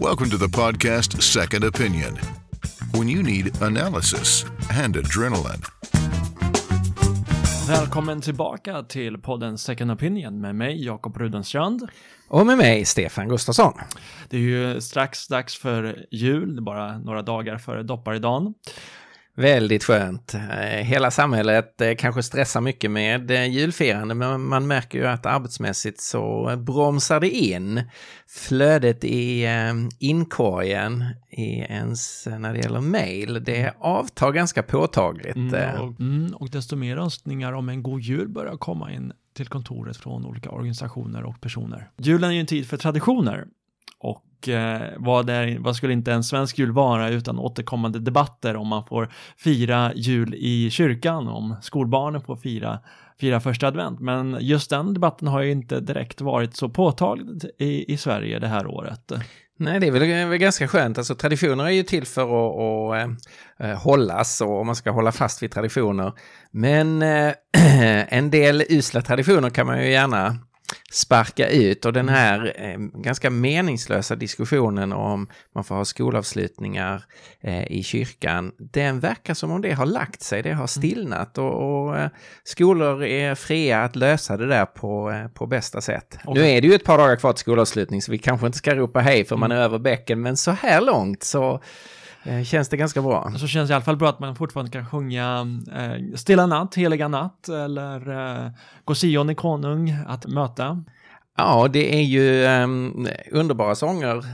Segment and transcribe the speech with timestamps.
[0.00, 2.18] Welcome to the podcast Second Opinion.
[2.92, 4.44] When you need analysis
[4.84, 5.62] and adrenaline.
[7.68, 11.88] Välkommen tillbaka till podden Second Opinion med mig, Jakob Rudenstrand.
[12.28, 13.72] Och med mig, Stefan Gustafsson.
[14.30, 18.54] Det är ju strax dags för jul, bara några dagar före dopparedagen.
[19.36, 20.34] Väldigt skönt.
[20.34, 25.26] Eh, hela samhället eh, kanske stressar mycket med eh, julfirande, men man märker ju att
[25.26, 27.82] arbetsmässigt så bromsar det in.
[28.28, 29.46] Flödet i
[29.98, 35.36] inkorgen i ens, när det gäller mail, det avtar ganska påtagligt.
[35.36, 39.48] Mm, och, mm, och desto mer önskningar om en god jul börjar komma in till
[39.48, 41.90] kontoret från olika organisationer och personer.
[41.96, 43.44] Julen är ju en tid för traditioner
[44.44, 48.68] och eh, vad, är, vad skulle inte en svensk jul vara utan återkommande debatter om
[48.68, 52.78] man får fira jul i kyrkan, om skolbarnen får fira,
[53.20, 54.00] fira första advent.
[54.00, 57.26] Men just den debatten har ju inte direkt varit så påtaglig
[57.58, 59.12] i, i Sverige det här året.
[59.58, 60.98] Nej, det är väl, väl ganska skönt.
[60.98, 63.10] Alltså traditioner är ju till för att, att
[63.60, 66.12] äh, hållas och man ska hålla fast vid traditioner.
[66.50, 67.32] Men äh,
[68.08, 70.38] en del usla traditioner kan man ju gärna
[70.92, 72.14] sparka ut och den mm.
[72.14, 77.04] här eh, ganska meningslösa diskussionen om man får ha skolavslutningar
[77.40, 80.68] eh, i kyrkan, den verkar som om det har lagt sig, det har mm.
[80.68, 82.08] stillnat och, och eh,
[82.44, 86.18] skolor är fria att lösa det där på, eh, på bästa sätt.
[86.24, 86.42] Okay.
[86.42, 88.74] Nu är det ju ett par dagar kvar till skolavslutning så vi kanske inte ska
[88.74, 89.40] ropa hej för mm.
[89.40, 91.60] man är över bäcken, men så här långt så
[92.44, 93.32] känns det ganska bra.
[93.38, 96.74] Så känns det i alla fall bra att man fortfarande kan sjunga eh, Stilla natt,
[96.74, 98.10] Heliga natt eller
[98.44, 98.50] eh,
[98.84, 100.84] Gå Sion i konung att möta.
[101.36, 104.24] Ja, det är ju um, underbara sånger.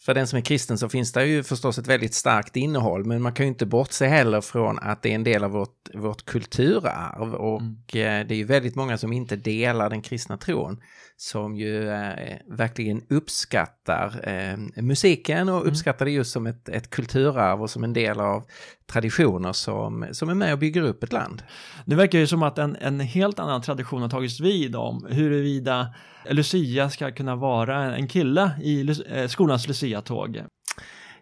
[0.00, 3.22] För den som är kristen så finns det ju förstås ett väldigt starkt innehåll, men
[3.22, 6.24] man kan ju inte bortse heller från att det är en del av vårt, vårt
[6.24, 7.72] kulturarv och mm.
[7.72, 10.80] Eh, det är ju väldigt många som inte delar den kristna tron
[11.16, 15.68] som ju eh, verkligen uppskattar eh, musiken och mm.
[15.68, 18.44] uppskattar det just som ett, ett kulturarv och som en del av
[18.86, 21.42] traditioner som, som är med och bygger upp ett land.
[21.84, 25.94] Det verkar ju som att en, en helt annan tradition har tagits vid om huruvida
[26.30, 30.42] Lucia ska kunna vara en kille i eh, skolans Lucia-tåg.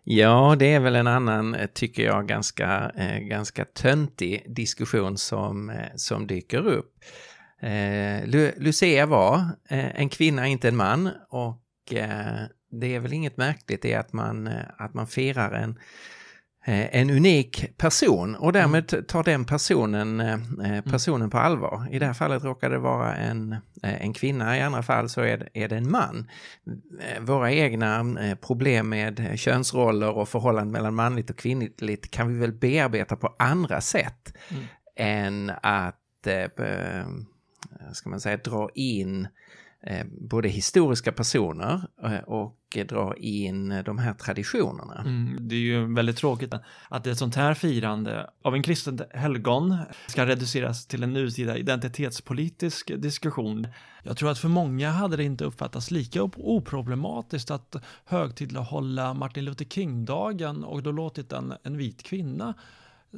[0.05, 5.73] Ja, det är väl en annan, eh, tycker jag, ganska, eh, ganska töntig diskussion som,
[5.97, 6.93] som dyker upp.
[7.65, 8.27] Eh,
[8.57, 9.37] Lucia var
[9.69, 14.13] eh, en kvinna, inte en man och eh, det är väl inget märkligt i att
[14.13, 15.79] man, eh, att man firar en,
[16.65, 19.05] eh, en unik person och därmed mm.
[19.05, 20.83] tar den personen, mm.
[20.83, 21.89] personen på allvar.
[21.91, 25.39] I det här fallet råkar det vara en, en kvinna, i andra fall så är
[25.39, 26.31] det, är det en man.
[27.21, 28.05] Våra egna
[28.41, 33.81] problem med könsroller och förhållanden mellan manligt och kvinnligt kan vi väl bearbeta på andra
[33.81, 34.65] sätt mm.
[34.97, 36.01] än att
[37.85, 39.29] Eh, ska man säga, dra in
[39.83, 45.01] eh, både historiska personer eh, och dra in de här traditionerna.
[45.01, 46.55] Mm, det är ju väldigt tråkigt
[46.89, 52.93] att ett sånt här firande av en kristen helgon ska reduceras till en nutida identitetspolitisk
[52.97, 53.67] diskussion.
[54.03, 59.65] Jag tror att för många hade det inte uppfattats lika oproblematiskt att högtidlighålla Martin Luther
[59.65, 62.55] King-dagen och då låtit en, en vit kvinna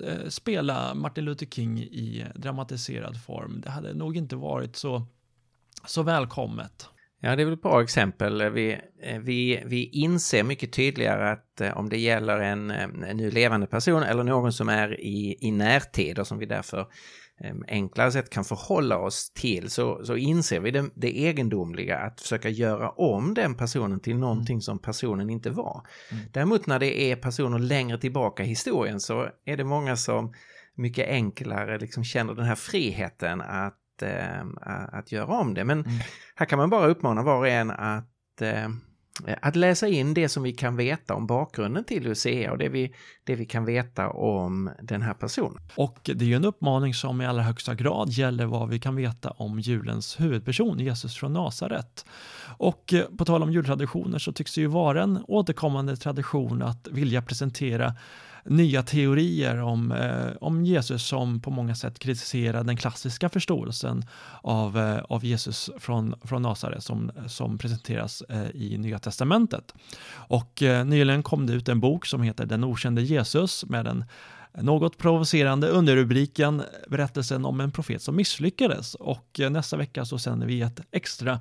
[0.04, 3.60] Eh, spela Martin Luther King i dramatiserad form.
[3.60, 5.06] Det hade nog inte varit så,
[5.86, 6.88] så välkommet.
[7.20, 8.50] Ja, det är väl ett bra exempel.
[8.50, 13.30] Vi, eh, vi, vi inser mycket tydligare att eh, om det gäller en, en nu
[13.30, 16.86] levande person eller någon som är i, i närtid och som vi därför
[17.69, 22.48] enklare sätt kan förhålla oss till så, så inser vi det, det egendomliga att försöka
[22.48, 24.60] göra om den personen till någonting mm.
[24.60, 25.86] som personen inte var.
[26.10, 26.24] Mm.
[26.32, 30.34] Däremot när det är personer längre tillbaka i historien så är det många som
[30.74, 34.47] mycket enklare liksom känner den här friheten att, äh,
[34.92, 35.64] att göra om det.
[35.64, 35.98] Men mm.
[36.36, 38.68] här kan man bara uppmana var och en att äh,
[39.27, 42.69] Eh, att läsa in det som vi kan veta om bakgrunden till Lucia och det
[42.69, 42.94] vi,
[43.25, 45.59] det vi kan veta om den här personen.
[45.75, 48.97] Och det är ju en uppmaning som i allra högsta grad gäller vad vi kan
[48.97, 52.04] veta om julens huvudperson, Jesus från Nasaret.
[52.59, 56.89] Och eh, på tal om jultraditioner så tycks det ju vara en återkommande tradition att
[56.91, 57.95] vilja presentera
[58.48, 64.04] nya teorier om, eh, om Jesus som på många sätt kritiserar den klassiska förståelsen
[64.43, 69.75] av, eh, av Jesus från, från Nasaret som, som presenteras eh, i Nya Testamentet.
[70.13, 74.04] Och eh, nyligen kom det ut en bok som heter Den okände Jesus med den
[74.63, 80.47] något provocerande underrubriken Berättelsen om en profet som misslyckades och eh, nästa vecka så sänder
[80.47, 81.41] vi ett extra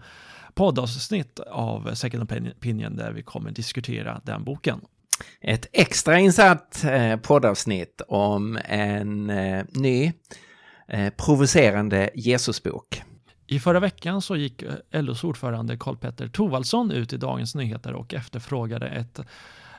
[0.53, 4.81] poddavsnitt av Second Opinion där vi kommer diskutera den boken.
[5.41, 10.13] Ett extrainsatt eh, poddavsnitt om en eh, ny
[10.87, 13.01] eh, provocerande Jesusbok.
[13.47, 18.13] I förra veckan så gick eh, LOs ordförande Karl-Petter Thorwaldsson ut i Dagens Nyheter och
[18.13, 19.19] efterfrågade ett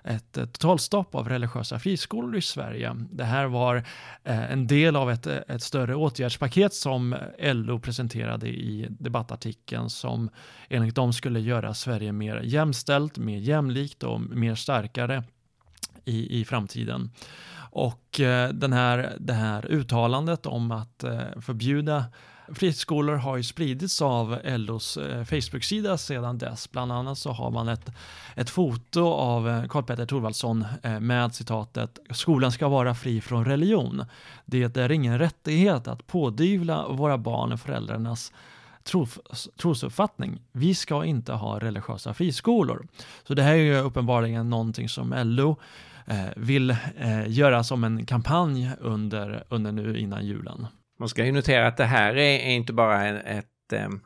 [0.07, 2.97] ett totalstopp av religiösa friskolor i Sverige.
[3.11, 3.77] Det här var
[4.25, 10.31] eh, en del av ett, ett större åtgärdspaket som LO presenterade i debattartikeln som
[10.69, 15.25] enligt dem skulle göra Sverige mer jämställt, mer jämlikt och mer starkare
[16.05, 17.11] i, i framtiden.
[17.71, 22.05] Och eh, den här, det här uttalandet om att eh, förbjuda
[22.55, 26.71] Friskolor har ju spridits av LOs eh, Facebook-sida sedan dess.
[26.71, 27.91] Bland annat så har man ett,
[28.35, 34.05] ett foto av eh, Karl-Petter Thorvaldsson eh, med citatet “Skolan ska vara fri från religion.
[34.45, 38.33] Det är ingen rättighet att pådyvla våra barn föräldrarnas
[39.57, 40.43] trosuppfattning.
[40.53, 42.87] Vi ska inte ha religiösa friskolor.
[43.25, 45.57] Så det här är ju uppenbarligen någonting som LO
[46.07, 50.67] eh, vill eh, göra som en kampanj under, under nu innan julen.
[50.99, 54.01] Man ska ju notera att det här är, är inte bara en, ett, en,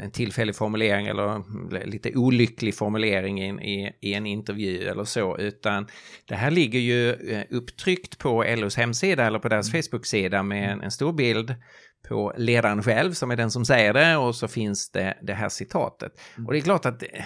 [0.00, 1.42] en tillfällig formulering eller
[1.86, 5.86] lite olycklig formulering i, i, en intervju eller så, utan
[6.28, 9.82] det här ligger ju eh, upptryckt på LOs hemsida eller på deras mm.
[9.82, 11.54] Facebook-sida med en, en, stor bild
[12.08, 15.48] på ledaren själv som är den som säger det och så finns det det här
[15.48, 16.12] citatet.
[16.36, 16.46] Mm.
[16.46, 17.24] Och det är klart att det,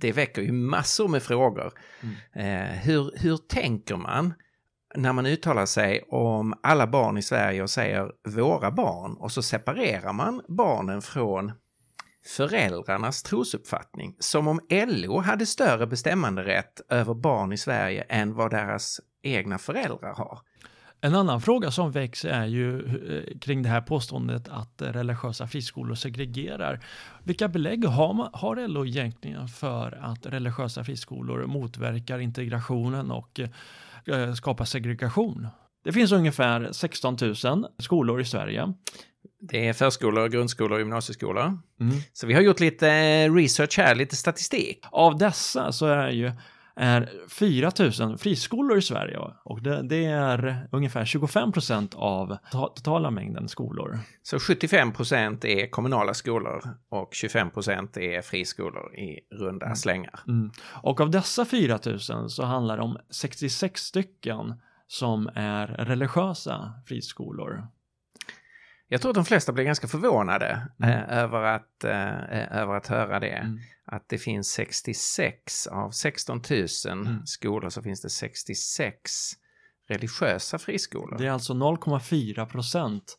[0.00, 1.72] det väcker ju massor med frågor.
[2.00, 2.16] Mm.
[2.34, 4.34] Eh, hur, hur tänker man?
[4.96, 9.42] När man uttalar sig om alla barn i Sverige och säger våra barn och så
[9.42, 11.52] separerar man barnen från
[12.26, 14.16] föräldrarnas trosuppfattning.
[14.18, 20.14] Som om LO hade större bestämmanderätt över barn i Sverige än vad deras egna föräldrar
[20.14, 20.38] har.
[21.00, 25.46] En annan fråga som väcks är ju eh, kring det här påståendet att eh, religiösa
[25.46, 26.80] friskolor segregerar.
[27.24, 33.48] Vilka belägg har, man, har LO egentligen för att religiösa friskolor motverkar integrationen och eh,
[34.36, 35.48] skapa segregation.
[35.84, 37.34] Det finns ungefär 16 000
[37.78, 38.72] skolor i Sverige.
[39.40, 41.58] Det är förskolor, grundskolor och gymnasieskolor.
[41.80, 41.96] Mm.
[42.12, 44.84] Så vi har gjort lite eh, research här, lite statistik.
[44.90, 46.32] Av dessa så är ju
[46.76, 47.70] är 4
[48.00, 53.98] 000 friskolor i Sverige och det, det är ungefär 25 procent av totala mängden skolor.
[54.22, 59.76] Så 75 procent är kommunala skolor och 25 procent är friskolor i runda mm.
[59.76, 60.20] slängar.
[60.28, 60.50] Mm.
[60.82, 61.78] Och av dessa 4
[62.10, 64.54] 000 så handlar det om 66 stycken
[64.86, 67.66] som är religiösa friskolor.
[68.88, 70.90] Jag tror att de flesta blir ganska förvånade mm.
[70.90, 73.28] eh, över, att, eh, över att höra det.
[73.28, 73.58] Mm.
[73.86, 76.66] Att det finns 66 av 16 000
[77.06, 77.26] mm.
[77.26, 79.32] skolor så finns det 66
[79.88, 81.18] religiösa friskolor.
[81.18, 83.18] Det är alltså 0,4 procent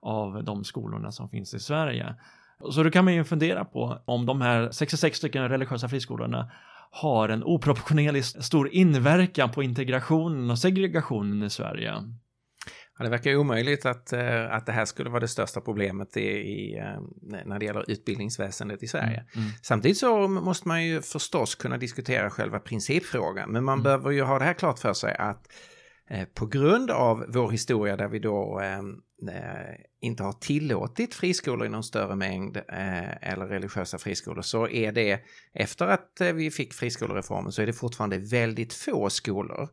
[0.00, 2.14] av de skolorna som finns i Sverige.
[2.70, 6.50] Så då kan man ju fundera på om de här 66 stycken religiösa friskolorna
[6.90, 11.94] har en oproportionerligt stor inverkan på integrationen och segregationen i Sverige.
[12.98, 16.20] Ja, det verkar omöjligt att, eh, att det här skulle vara det största problemet i,
[16.20, 17.00] i eh,
[17.44, 19.26] när det gäller utbildningsväsendet i Sverige.
[19.34, 19.44] Mm.
[19.46, 19.50] Mm.
[19.62, 23.82] Samtidigt så måste man ju förstås kunna diskutera själva principfrågan, men man mm.
[23.82, 25.52] behöver ju ha det här klart för sig att
[26.10, 28.82] eh, på grund av vår historia där vi då eh,
[30.00, 35.20] inte har tillåtit friskolor i någon större mängd eh, eller religiösa friskolor så är det
[35.52, 39.68] efter att vi fick friskolereformen så är det fortfarande väldigt få skolor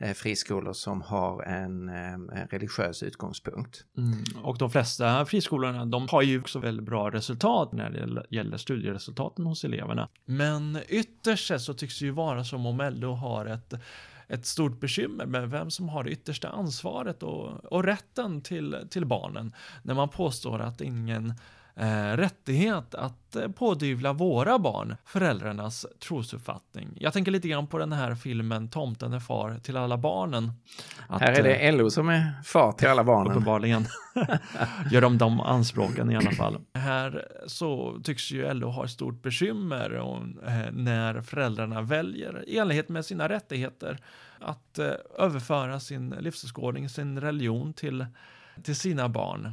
[0.00, 3.84] Eh, friskolor som har en, eh, en religiös utgångspunkt.
[3.96, 4.24] Mm.
[4.42, 9.46] Och de flesta friskolorna de har ju också väldigt bra resultat när det gäller studieresultaten
[9.46, 10.08] hos eleverna.
[10.24, 13.74] Men ytterst sett så tycks det ju vara som om LO har ett
[14.28, 19.06] ett stort bekymmer med vem som har det yttersta ansvaret och, och rätten till, till
[19.06, 21.34] barnen när man påstår att ingen
[21.76, 26.88] eh, rättighet att eh, pådyvla våra barn föräldrarnas trosuppfattning.
[27.00, 30.52] Jag tänker lite grann på den här filmen Tomten är far till alla barnen.
[31.08, 33.30] Att, här är det eh, LO som är far till alla barnen.
[33.30, 33.86] Uppenbarligen.
[34.90, 36.60] Gör de de anspråken i alla fall.
[36.74, 40.16] Här så tycks ju LO ha ett stort bekymmer och,
[40.48, 43.98] eh, när föräldrarna väljer i enlighet med sina rättigheter
[44.38, 48.06] att eh, överföra sin livsåskådning, sin religion till,
[48.62, 49.52] till sina barn.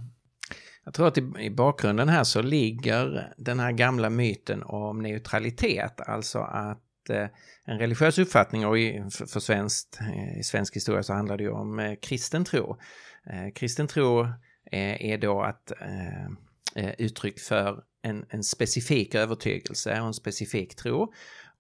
[0.84, 6.02] Jag tror att i, i, bakgrunden här så ligger den här gamla myten om neutralitet,
[6.02, 7.28] alltså att eh,
[7.66, 11.44] en religiös uppfattning och i, för, för svenskt, eh, i svensk historia så handlar det
[11.44, 12.78] ju om eh, kristen tro.
[13.30, 14.22] Eh, kristen tro
[14.72, 15.72] eh, är då att
[16.98, 21.14] uttryck för en, en specifik övertygelse och en specifik tro.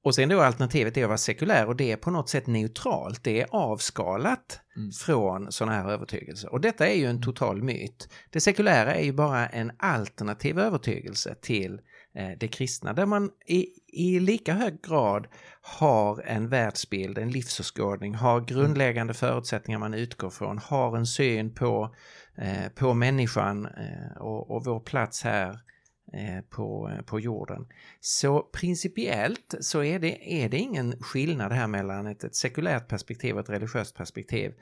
[0.03, 3.24] Och sen då alternativet är att vara sekulär och det är på något sätt neutralt,
[3.24, 4.91] det är avskalat mm.
[4.91, 6.53] från sådana här övertygelser.
[6.53, 7.22] Och detta är ju en mm.
[7.22, 8.10] total myt.
[8.29, 11.81] Det sekulära är ju bara en alternativ övertygelse till
[12.15, 15.27] eh, det kristna, där man i, i lika hög grad
[15.62, 18.46] har en världsbild, en livsåskådning, har mm.
[18.46, 21.96] grundläggande förutsättningar man utgår från, har en syn på,
[22.38, 25.60] eh, på människan eh, och, och vår plats här
[26.50, 27.68] på, på jorden.
[28.00, 33.36] Så principiellt så är det, är det ingen skillnad här mellan ett, ett sekulärt perspektiv
[33.36, 34.53] och ett religiöst perspektiv.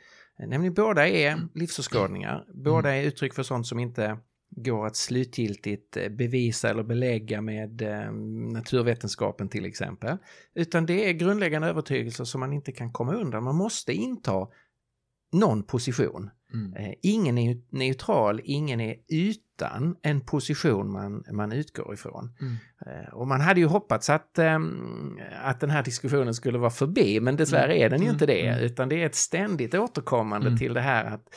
[0.48, 4.18] Nämligen båda är livsåskådningar, båda är uttryck för sånt som inte
[4.56, 8.12] går att slutgiltigt eh, bevisa eller belägga med eh,
[8.53, 10.18] naturvetenskapen till exempel.
[10.53, 13.44] Utan det är grundläggande övertygelser som man inte kan komma undan.
[13.44, 14.48] Man måste inta
[15.32, 16.29] någon position.
[16.53, 16.74] Mm.
[16.74, 22.32] Eh, ingen är neutral, ingen är utan en position man, man utgår ifrån.
[22.41, 22.56] Mm.
[23.13, 27.36] Och man hade ju hoppats att, ehm, att den här diskussionen skulle vara förbi, men
[27.36, 27.86] dessvärre mm.
[27.86, 28.63] är den ju inte det, mm.
[28.63, 30.58] utan det är ett ständigt återkommande mm.
[30.58, 31.29] till det här att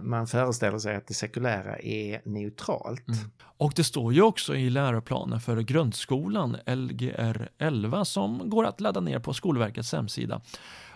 [0.00, 3.08] man föreställer sig att det sekulära är neutralt.
[3.08, 3.30] Mm.
[3.38, 9.00] Och det står ju också i läroplanen för grundskolan, Lgr 11, som går att ladda
[9.00, 10.42] ner på Skolverkets hemsida,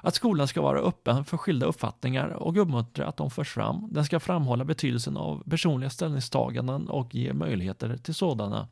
[0.03, 3.89] att skolan ska vara öppen för skilda uppfattningar och uppmuntra att de förs fram.
[3.91, 8.69] Den ska framhålla betydelsen av personliga ställningstaganden och ge möjligheter till sådana.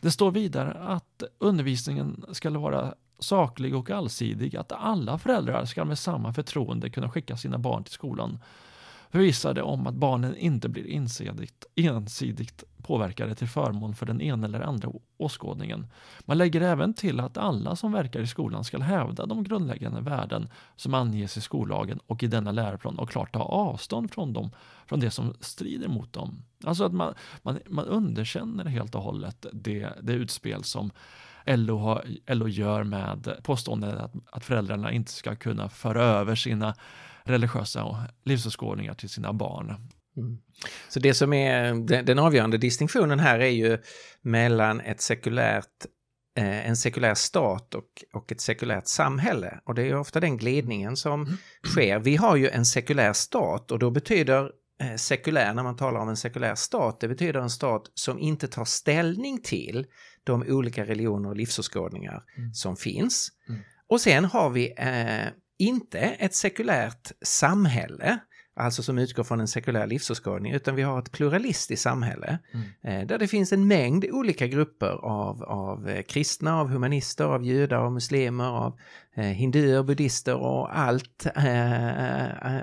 [0.00, 5.98] Det står vidare att undervisningen ska vara saklig och allsidig, att alla föräldrar ska med
[5.98, 8.38] samma förtroende kunna skicka sina barn till skolan
[9.10, 14.60] förvissade om att barnen inte blir ensidigt, ensidigt påverkade till förmån för den ena eller
[14.60, 15.86] andra åskådningen.
[16.20, 20.48] Man lägger även till att alla som verkar i skolan ska hävda de grundläggande värden
[20.76, 24.50] som anges i skollagen och i denna läroplan och klart ta avstånd från dem,
[24.86, 26.42] från det som strider mot dem.
[26.64, 30.90] Alltså att man, man, man underkänner helt och hållet det, det utspel som
[31.46, 36.74] LO, har, LO gör med påståendet att, att föräldrarna inte ska kunna föra över sina
[37.28, 39.66] religiösa livsåskådningar till sina barn.
[40.16, 40.38] Mm.
[40.88, 43.78] Så det som är den, den, avgörande distinktionen här är ju
[44.22, 45.86] mellan ett sekulärt
[46.36, 49.60] eh, en sekulär stat och, och ett sekulärt samhälle.
[49.64, 51.36] Och det är ofta den glidningen som mm.
[51.64, 51.98] sker.
[51.98, 56.08] Vi har ju en sekulär stat och då betyder eh, sekulär, när man talar om
[56.08, 59.86] en sekulär stat, det betyder en stat som inte tar ställning till
[60.24, 62.54] de olika religioner och livsåskådningar mm.
[62.54, 63.28] som finns.
[63.48, 63.60] Mm.
[63.88, 68.18] Och sen har vi eh, inte ett sekulärt samhälle,
[68.56, 72.66] alltså som utgår från en sekulär livsåskådning, utan vi har ett pluralistiskt samhälle mm.
[72.82, 77.44] Eh, där det finns en mängd olika grupper av, av eh, kristna, av humanister, av
[77.44, 78.78] judar, av muslimer, av
[79.16, 81.26] eh, hinduer, buddhister och allt,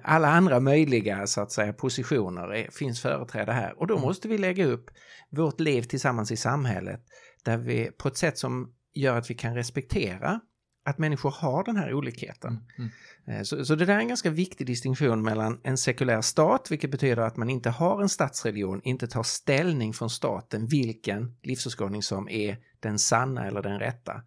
[0.04, 3.80] alla andra möjliga så att säga positioner finns företrädda här.
[3.80, 4.08] Och då mm.
[4.08, 4.90] måste vi lägga upp
[5.30, 7.02] vårt liv tillsammans i samhället
[7.44, 10.40] där vi på ett sätt som gör att vi kan respektera
[10.86, 12.63] att människor har den här olikheten.
[12.77, 12.92] Mm.
[13.27, 13.39] Mm.
[13.39, 16.92] Eh, så, så, det där är en ganska viktig distinktion mellan en sekulär stat, vilket
[16.92, 22.30] betyder att man inte har en statsreligion, inte tar ställning från staten vilken livsåskådning som
[22.30, 24.22] är den sanna eller den rätta.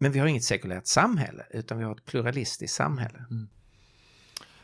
[0.00, 3.18] Men vi har inget sekulärt samhälle, utan vi har ett pluralistiskt samhälle.
[3.30, 3.48] Mm.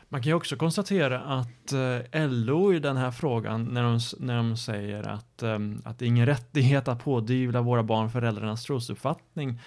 [0.09, 4.37] Man kan ju också konstatera att eh, LO i den här frågan, när de, när
[4.37, 9.59] de säger att, eh, att det är ingen rättighet att pådyvla våra barn föräldrarnas trosuppfattning,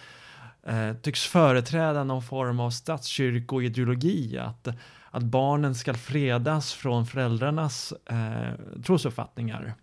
[0.66, 4.68] eh, tycks företräda någon form av statskyrkoideologi, att,
[5.10, 9.74] att barnen ska fredas från föräldrarnas eh, trosuppfattningar.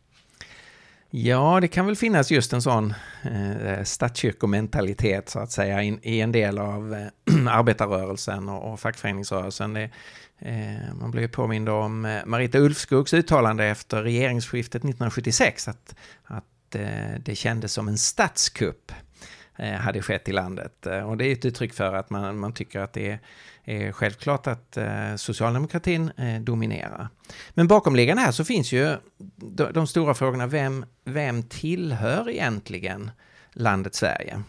[1.15, 6.21] Ja, det kan väl finnas just en sån eh, statskyrkomentalitet så att säga i, i
[6.21, 7.07] en del av eh,
[7.49, 9.73] arbetarrörelsen och, och fackföreningsrörelsen.
[9.73, 9.89] Det,
[10.39, 17.19] eh, man blir påmind om eh, Marita Ulfskogs uttalande efter regeringsskiftet 1976 att, att eh,
[17.25, 19.12] det kändes som en statskupp Eh,
[19.55, 20.85] hade skett i landet.
[20.85, 23.19] Eh, och det är ett uttryck för att man, man tycker att det är,
[23.63, 27.07] är självklart att eh, socialdemokratin dominerar.
[27.49, 28.95] Men bakomliggande här så finns ju
[29.35, 33.11] de, de stora frågorna, vem, vem tillhör egentligen
[33.53, 34.43] landet Sverige?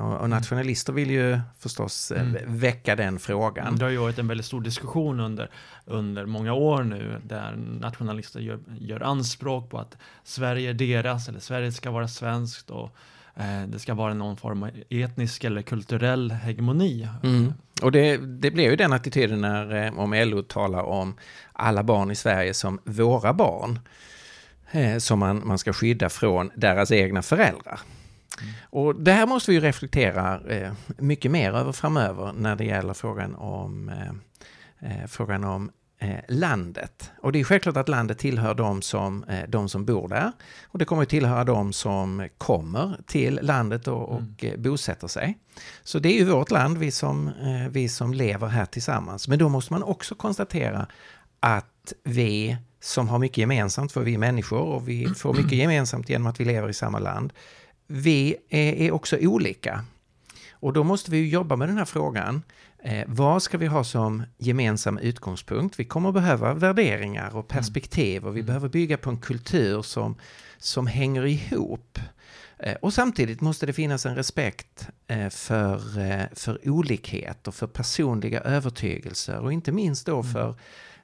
[0.00, 2.36] Och, och nationalister vill ju förstås mm.
[2.46, 3.76] väcka den frågan.
[3.76, 5.50] Det har ju varit en väldigt stor diskussion under,
[5.84, 11.40] under många år nu där nationalister gör, gör anspråk på att Sverige är deras eller
[11.40, 13.21] Sverige ska vara svenskt och Eh,
[13.66, 17.08] det ska vara någon form av etnisk eller kulturell hegemoni.
[17.22, 17.52] Mm.
[17.82, 21.14] Och det, det blev ju den attityden när, eh, om LO talar om
[21.52, 23.78] alla barn i Sverige som våra barn,
[24.70, 27.80] eh, som man, man ska skydda från deras egna föräldrar.
[28.40, 28.54] Mm.
[28.70, 30.40] Och det här måste vi reflektera
[30.86, 33.92] mycket mer över framöver när det gäller frågan om,
[35.08, 35.70] frågan om eh,
[36.28, 37.10] landet.
[37.20, 40.32] Och det är självklart att landet tillhör de som, eh, de som bor där.
[40.64, 44.36] Och det kommer att tillhöra de som kommer till landet och, och mm.
[44.42, 45.38] Eh, bosätter sig.
[45.82, 49.28] Så det är ju vårt land, vi som, eh, vi som lever här tillsammans.
[49.28, 50.86] Men då måste man också konstatera
[51.40, 56.08] att vi som har mycket gemensamt, för vi är människor och vi får mycket gemensamt
[56.08, 57.32] genom att vi lever i samma land.
[57.86, 59.84] Vi är, är också olika.
[60.52, 62.42] Och då måste vi jobba med den här frågan.
[62.84, 65.80] Eh, vad ska vi ha som gemensam utgångspunkt?
[65.80, 70.16] Vi kommer behöva värderingar och perspektiv och vi behöver bygga på en kultur som,
[70.58, 71.98] som hänger ihop.
[72.58, 77.66] Eh, och samtidigt måste det finnas en respekt eh, för, eh, för olikhet och för
[77.66, 80.54] personliga övertygelser och inte minst då för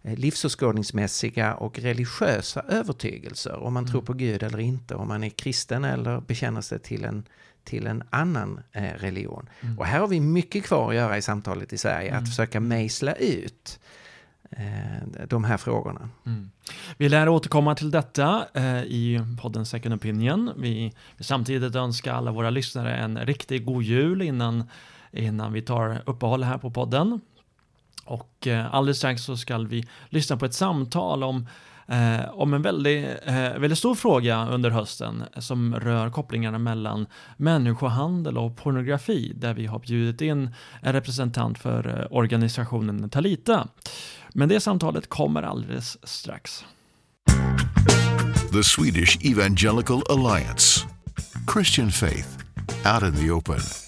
[0.02, 3.59] livsåskådningsmässiga och religiösa övertygelser.
[3.59, 3.90] Om man mm.
[3.90, 7.25] tror på Gud eller inte, om man är kristen eller bekänner sig till en,
[7.64, 9.49] till en annan religion.
[9.61, 9.78] Mm.
[9.78, 12.23] Och här har vi mycket kvar att göra i samtalet i Sverige, mm.
[12.23, 13.78] att försöka mejsla ut
[14.50, 16.09] Eh, de här frågorna.
[16.26, 16.50] Mm.
[16.97, 20.52] Vi lär återkomma till detta eh, i podden Second Opinion.
[20.57, 24.64] Vi vill samtidigt önska alla våra lyssnare en riktigt god jul innan,
[25.12, 27.21] innan vi tar uppehåll här på podden.
[28.09, 31.47] Och eh, alldeles strax så ska vi lyssna på ett samtal om
[31.88, 38.38] eh, om en väldigt, eh, väldigt stor fråga under hösten som rör kopplingarna mellan människohandel
[38.38, 43.69] och pornografi där vi har bjudit in en representant för eh, organisationen Talita.
[44.35, 46.65] Men det samtalet kommer alldeles strax.
[48.53, 50.87] The Swedish Evangelical Alliance
[51.53, 52.29] Christian Faith
[52.85, 53.88] Out in the Open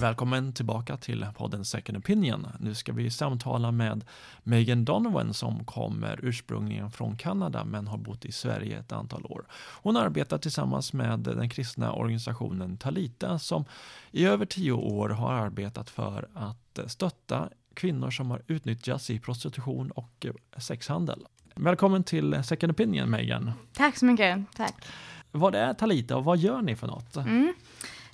[0.00, 2.46] Välkommen tillbaka till podden Second Opinion.
[2.60, 4.04] Nu ska vi samtala med
[4.42, 9.46] Megan Donovan som kommer ursprungligen från Kanada men har bott i Sverige ett antal år.
[9.82, 13.64] Hon arbetar tillsammans med den kristna organisationen Talita som
[14.10, 19.90] i över tio år har arbetat för att stötta kvinnor som har utnyttjats i prostitution
[19.90, 20.26] och
[20.56, 21.26] sexhandel.
[21.54, 23.52] Välkommen till Second Opinion Megan.
[23.72, 24.38] Tack så mycket.
[24.56, 24.74] Tack.
[25.30, 27.16] Vad är Talita och vad gör ni för något?
[27.16, 27.54] Mm.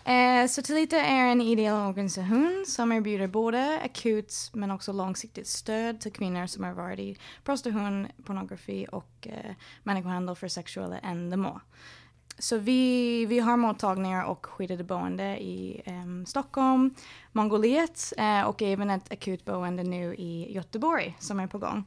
[0.07, 0.45] Eh,
[0.93, 6.65] är en ideell organisation som erbjuder både akut men också långsiktigt stöd till kvinnor som
[6.65, 11.61] har varit i prostitution, pornografi och eh, människohandel för sexuella ändamål.
[12.39, 16.95] Så vi, vi har mottagningar och skyddade boende i eh, Stockholm,
[17.33, 21.85] Mongoliet eh, och även ett akutboende nu i Göteborg som är på gång.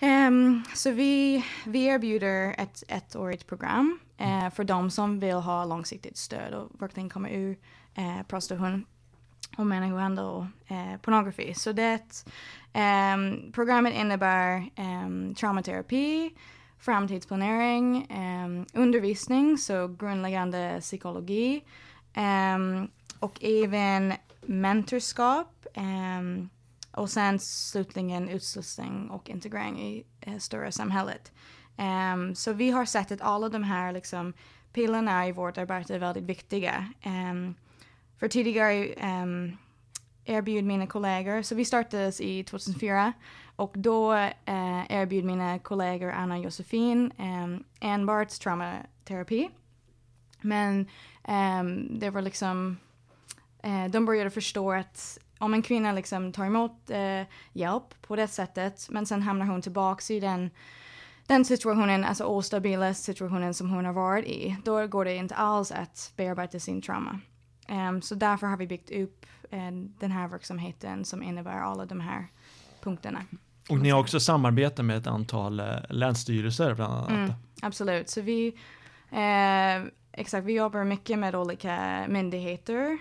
[0.00, 6.16] Um, så vi, vi erbjuder ett ettårigt program eh, för de som vill ha långsiktigt
[6.16, 7.58] stöd och verkligen komma ur
[7.94, 8.86] eh, prostitution
[9.58, 11.54] och människohandel och eh, pornografi.
[11.54, 12.24] Så det
[12.74, 16.30] um, programmet innebär um, traumaterapi,
[16.78, 21.64] framtidsplanering, ehm, undervisning, så grundläggande psykologi
[23.20, 25.66] och även mentorskap
[26.96, 31.32] och sen slutligen utslussning och integrering i eh, större samhället.
[31.78, 34.32] Um, så vi har sett att alla de här liksom,
[34.72, 36.88] pilarna i vårt arbete är väldigt viktiga.
[37.04, 37.54] Um,
[38.18, 39.56] för tidigare um,
[40.24, 43.12] erbjöd mina kollegor, så vi startades i 2004
[43.56, 49.50] och då uh, erbjöd mina kollegor Anna och Josefin um, enbart traumaterapi.
[50.40, 50.88] Men
[51.28, 52.76] um, det var liksom,
[53.66, 58.28] uh, de började förstå att om en kvinna liksom tar emot uh, hjälp på det
[58.28, 60.50] sättet men sen hamnar hon tillbaks i den,
[61.26, 65.72] den situationen, alltså ostabila situationen som hon har varit i, då går det inte alls
[65.72, 67.20] att bearbeta sin trauma.
[67.68, 72.00] Um, så därför har vi byggt upp uh, den här verksamheten som innebär alla de
[72.00, 72.26] här
[72.82, 73.24] punkterna.
[73.68, 77.10] Och ni har också samarbete med ett antal uh, länsstyrelser bland annat?
[77.10, 78.56] Mm, absolut, så vi
[79.12, 82.98] uh, Exakt, vi jobbar mycket med olika myndigheter.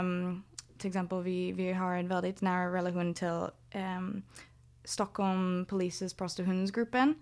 [0.00, 0.42] Um,
[0.78, 4.22] till exempel vi, vi har en väldigt nära relation till um,
[4.84, 7.14] Stockholm Polises prostitutionsgruppen.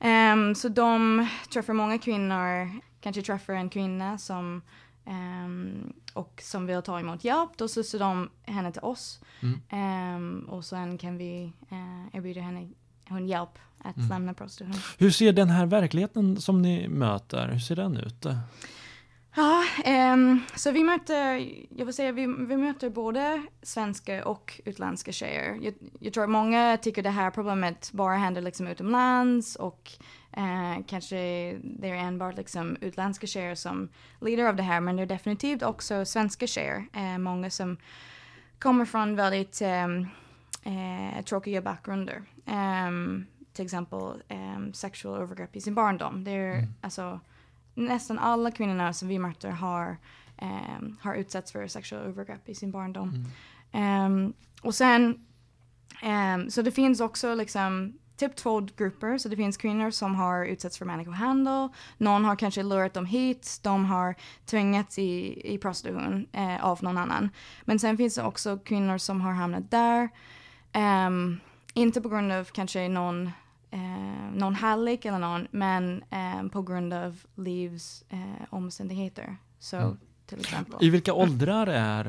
[0.00, 4.62] Um, så de träffar många kvinnor, kanske träffar en kvinna som
[5.06, 9.20] um, och som vill ta emot hjälp, då slussar de henne till oss.
[9.40, 10.16] Mm.
[10.16, 12.68] Um, och sen kan vi uh, erbjuda henne
[13.08, 14.08] hon hjälp att mm.
[14.08, 14.80] lämna prostitution.
[14.98, 18.26] Hur ser den här verkligheten som ni möter, hur ser den ut?
[19.38, 19.64] Ja,
[20.12, 25.58] um, så vi möter, jag vill säga, vi, vi möter både svenska och utländska tjejer.
[25.62, 29.92] Jag, jag tror att många tycker det här problemet bara händer liksom utomlands och
[30.38, 31.16] uh, kanske
[31.62, 33.88] det är enbart liksom utländska tjejer som
[34.20, 36.86] lider av det här, men det är definitivt också svenska tjejer.
[36.96, 37.76] Uh, många som
[38.58, 40.08] kommer från väldigt um,
[40.66, 42.22] uh, tråkiga bakgrunder.
[42.88, 44.22] Um, till exempel
[44.72, 46.24] sexuella övergrepp i sin barndom.
[46.24, 46.74] Det är mm.
[46.80, 47.20] alltså
[47.76, 49.96] nästan alla kvinnorna som vi möter har,
[50.42, 53.26] um, har utsatts för sexuella övergrepp i sin barndom.
[53.72, 54.12] Mm.
[54.12, 55.26] Um, och sen,
[56.04, 59.18] um, så det finns också liksom typ två grupper.
[59.18, 61.68] Så det finns kvinnor som har utsatts för människohandel.
[61.98, 63.60] Någon har kanske lurat dem hit.
[63.62, 64.14] De har
[64.46, 67.30] tvingats i, i prostitution eh, av någon annan.
[67.64, 70.08] Men sen finns det också kvinnor som har hamnat där.
[71.74, 73.30] Inte på grund av kanske någon
[73.70, 73.80] eh,
[74.34, 79.36] någon hallick eller någon, men eh, på grund av livs eh, omständigheter.
[79.58, 79.96] Så mm.
[80.26, 80.74] till exempel.
[80.80, 82.06] I vilka åldrar är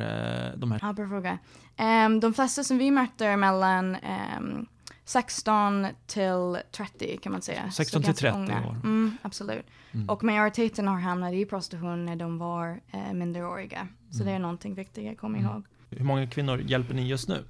[0.52, 0.80] eh, de här?
[0.84, 1.38] Ja, bra fråga.
[1.78, 4.66] Ehm, de flesta som vi möter är mellan ehm,
[5.06, 7.72] 16 till 30 kan man säga.
[7.72, 8.68] 16 Så till ganska 30 unga.
[8.68, 8.72] år.
[8.84, 9.66] Mm, absolut.
[9.94, 10.10] Mm.
[10.10, 13.88] Och majoriteten har hamnat i prostitution när de var eh, minderåriga.
[14.10, 14.26] Så Mm.
[14.28, 15.52] det är någonting viktigt att komma Mm.
[15.52, 15.64] ihåg.
[15.90, 17.44] Hur många kvinnor hjälper ni just nu?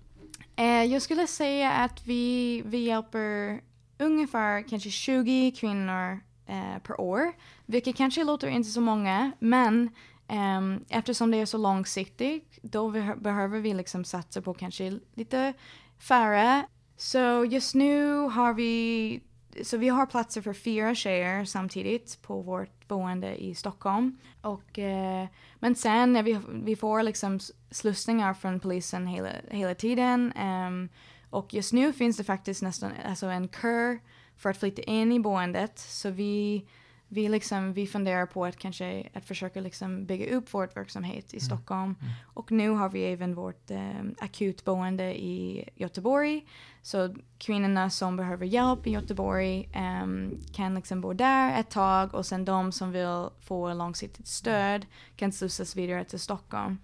[0.55, 3.59] Eh, jag skulle säga att vi, vi hjälper
[3.99, 7.33] ungefär kanske 20 kvinnor eh, per år.
[7.65, 9.89] Vilket kanske låter inte så många, men
[10.27, 15.53] ehm, eftersom det är så långsiktigt, då vi, behöver vi liksom satsa på kanske lite
[15.99, 16.65] färre.
[16.97, 19.21] Så just nu har vi,
[19.63, 24.17] så vi har platser för fyra tjejer samtidigt på vårt boende i Stockholm.
[24.41, 25.27] Och, eh,
[25.59, 27.39] men sen när vi, vi får liksom
[27.71, 30.31] slussningar från polisen hela, hela tiden.
[30.35, 30.89] ehm,
[31.29, 33.99] och just nu finns det faktiskt nästan alltså en kör
[34.37, 35.79] för att flytta in i boendet.
[35.79, 36.65] Så vi,
[37.07, 41.39] vi, liksom, vi funderar på att kanske att försöka liksom bygga upp vår verksamhet i
[41.39, 41.95] Stockholm.
[42.23, 46.45] Och nu har vi även vårt eh, akutboende i Göteborg.
[46.81, 52.25] Så kvinnorna som behöver hjälp i Göteborg ehm, kan liksom bo där ett tag och
[52.25, 54.85] sen de som vill få långsiktigt stöd
[55.15, 56.77] kan slussas vidare till Stockholm.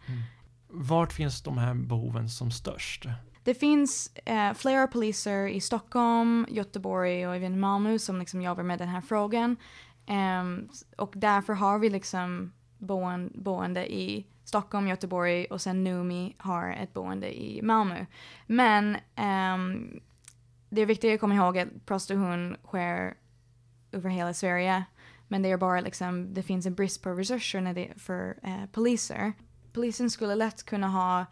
[0.67, 3.08] Vart finns de här behoven som störst?
[3.43, 8.79] Det finns eh, flera poliser i Stockholm, Göteborg och även Malmö som liksom jobbar med
[8.79, 9.58] den här frågan.
[10.08, 16.69] Um, och därför har vi liksom boen, boende i Stockholm, Göteborg och sen Numi har
[16.71, 18.06] ett boende i Malmö.
[18.47, 18.97] Men
[19.56, 19.99] um,
[20.69, 23.17] det är viktigt att komma ihåg att prostitution sker
[23.91, 24.84] över hela Sverige.
[25.27, 28.65] Men det är bara liksom, det finns en brist på resurser när det, för eh,
[28.71, 29.34] poliser.
[29.73, 31.25] Polisen skulle lätt kunna ha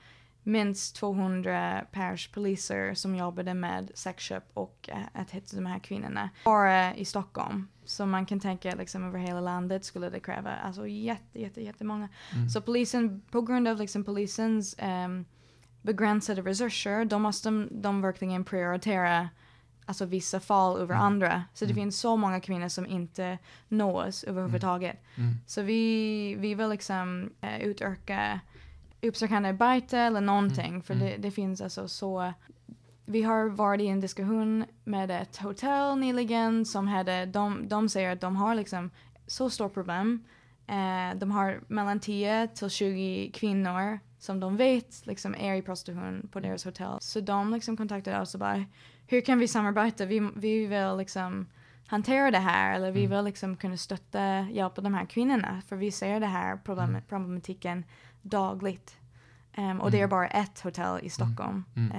[0.44, 6.30] minst 200 pers poliser som jobbade med sexköp och eh, att hitta de här kvinnorna.
[6.46, 7.68] Bara i Stockholm.
[7.86, 12.10] Så man kan tänka liksom över hela landet skulle det kräva alltså jätte, jätte, jättemånga.
[12.36, 12.50] Mm.
[12.50, 15.26] Så polisen, på grund av liksom polisens ehm,
[15.82, 19.30] begränsade resurser, då måste de, de verkligen prioritera
[19.86, 21.06] alltså vissa fall över Mm.
[21.06, 21.44] andra.
[21.54, 21.84] Så det Mm.
[21.84, 25.04] finns så många kvinnor som inte nås överhuvudtaget.
[25.18, 25.34] Mm.
[25.48, 28.40] Så vi, vi vill liksom uh, utöka
[29.02, 30.66] uppsökande arbete eller någonting.
[30.70, 31.06] Mm, För mm.
[31.06, 32.34] det, det finns alltså så...
[33.06, 38.12] Vi har varit i en diskussion med ett hotell nyligen som hade, de, de säger
[38.14, 38.90] att de har liksom
[39.28, 40.24] så stort problem.
[40.68, 46.30] Eh, de har mellan 10 till 20 kvinnor som de vet liksom är i prostitution
[46.32, 46.98] på deras hotell.
[47.00, 48.66] Så de liksom kontaktade oss och bara,
[49.08, 50.06] hur kan vi samarbeta?
[50.06, 51.48] Vi, vi vill liksom
[51.88, 53.18] hantera det här eller vi Mm.
[53.18, 55.62] vill liksom kunna stötta, hjälpa de här kvinnorna.
[55.68, 57.02] För vi ser det här problem, Mm.
[57.10, 57.84] problematiken
[58.22, 58.96] dagligt.
[59.54, 60.10] Ehm, och det är Mm.
[60.10, 61.64] bara ett hotell i Stockholm.
[61.76, 61.92] Mm.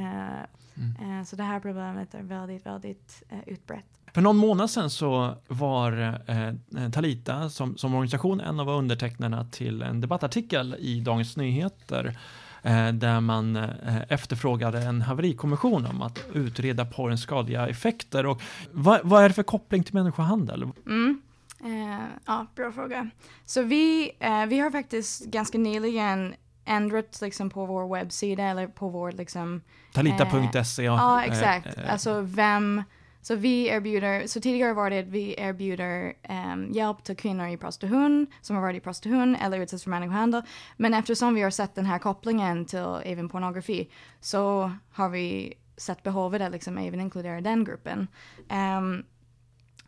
[0.76, 1.18] Mm.
[1.18, 3.84] eh, så det här problemet är väldigt, väldigt eh, utbrett.
[4.14, 9.82] För någon månad sedan så var eh, Talita som, som organisation en av undertecknarna till
[9.82, 12.18] en debattartikel i Dagens Nyheter
[12.62, 18.26] eh, där man eh, efterfrågade en haverikommission om att utreda porrens skadliga effekter.
[18.26, 20.62] Och vad, vad är det för koppling till människohandel?
[20.86, 21.22] Mm.
[21.64, 23.10] Eh, ja, bra fråga.
[23.44, 28.88] Så vi, eh, vi har faktiskt ganska nyligen ändrat liksom, på vår webbsida eller på
[28.88, 29.60] vår liksom,
[29.92, 30.82] Talita.se.
[30.82, 31.78] Ja, eh, exakt.
[31.78, 32.82] eh, Alltså vem,
[33.22, 37.56] så vi erbjuder, så tidigare var det att vi erbjuder um, hjälp till kvinnor i
[37.56, 40.42] prostitution, som har varit i prostitution eller utsatts för människohandel.
[40.76, 46.02] Men eftersom vi har sett den här kopplingen till även pornografi så har vi sett
[46.02, 48.08] behovet att liksom även inkludera den gruppen.
[48.48, 49.02] Ehm,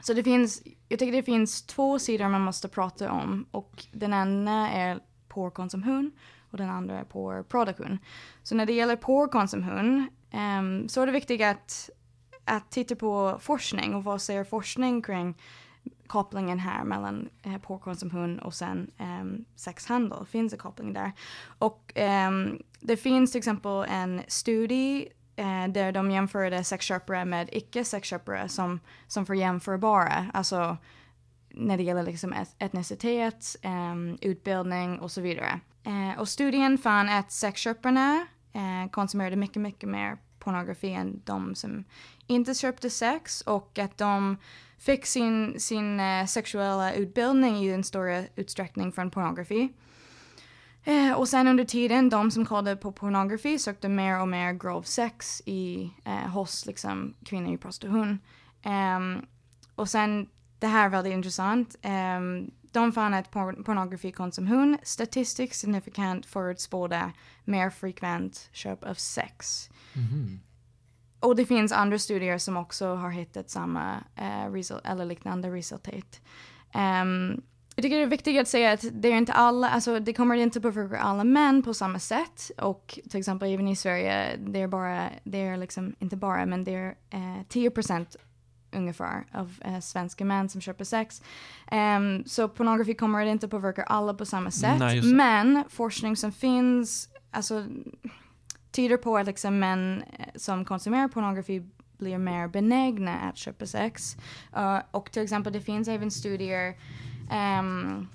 [0.06, 4.12] så det finns, jag tycker det finns två sidor man måste prata om och den
[4.12, 6.12] ena är porrkonsumtion
[6.50, 7.98] och den andra är porrproduktion.
[8.42, 11.90] Så när det gäller porrkonsumtion um, ehm, så är det viktigt att,
[12.44, 15.34] att titta på forskning och vad säger forskning kring
[16.06, 20.26] kopplingen här mellan eh, porrkonsumtion och sen um, sexhandel.
[20.26, 21.12] Finns det koppling där?
[21.58, 21.92] Och
[22.28, 28.80] um, det finns till exempel en studie eh, där de jämförde sexköpare med icke-sexköpare som,
[29.06, 30.30] som för jämförbara.
[30.34, 30.76] Alltså
[31.48, 35.60] när det gäller liksom etnicitet, ehm, utbildning och så vidare.
[35.84, 41.84] Eh, och studien fann att sexköparna eh, konsumerade mycket, mycket mer pornografi än de som
[42.26, 44.36] inte köpte sex och att de
[44.78, 49.72] fick sin, sin eh, sexuella utbildning i en större utsträckning från pornografi.
[50.84, 54.82] Eh, och sen under tiden, de som kollade på pornografi sökte mer och mer grov
[54.82, 58.18] sex i, eh, hos liksom, kvinnor i prostitution.
[58.62, 59.26] Ehm,
[59.74, 61.76] och sen, det här är väldigt intressant.
[61.82, 67.12] Ehm, de fann att por- pornografikonsumtion statistiskt signifikant förutspådde
[67.44, 69.68] mer frekvent köp av sex.
[69.92, 70.40] mhm.
[71.20, 74.44] Och det finns andra studier som också har hittat samma eh,
[74.84, 76.20] eller liknande resultat.
[76.72, 77.42] Ehm,
[77.76, 80.36] Jag tycker det är viktigt att säga att det är inte alla, alltså det kommer
[80.36, 82.50] inte påverka alla män på samma sätt.
[82.58, 86.64] Och till exempel även i Sverige, det är bara, det är liksom, inte bara, men
[86.64, 88.16] det är eh, 10%
[88.72, 91.22] ungefär av eh, svenska män som köper sex.
[91.72, 94.78] Um, så pornografi kommer inte påverka alla på samma sätt.
[94.78, 97.64] Nej, men forskning som finns, alltså
[98.70, 101.62] tyder på att liksom män eh, som konsumerar pornografi
[101.98, 104.16] blir mer benägna att köpa sex.
[104.56, 106.74] Uh, och till exempel det finns även studier,
[107.30, 108.08] ehm,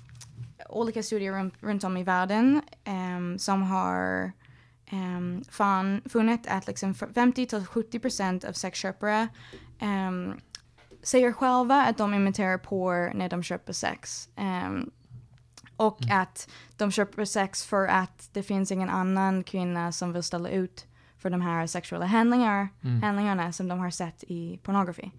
[0.68, 4.32] olika studier runt, runt om i världen ehm, som har
[4.92, 9.28] um, fan, funnit att liksom 50-70% av sexköpare
[9.82, 10.40] um,
[11.02, 14.28] säger själva att de imiterar porr när de köper sex.
[14.36, 14.90] Um,
[15.76, 20.48] och att de köper sex för att det finns ingen annan kvinna som vill ställa
[20.48, 20.86] ut
[21.18, 22.68] för de här sexuella handlingar,
[23.02, 25.12] handlingarna som de har sett i pornografi.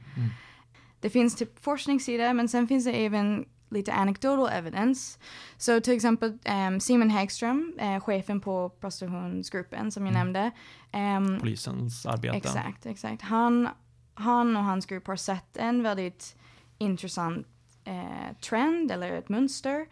[0.99, 5.19] Det finns typ forskningssida men sen finns det även lite anecdotal evidence.
[5.57, 10.51] Så till exempel um, Simon Häggström, eh, chefen på prostitutionsgruppen som jag nämnde.
[10.91, 12.37] ehm, Polisens arbete.
[12.37, 13.21] Exakt, exakt.
[13.21, 13.69] Han,
[14.13, 16.35] han och hans grupp har sett en väldigt
[16.77, 17.47] intressant
[17.83, 19.85] eh, trend eller ett mönster.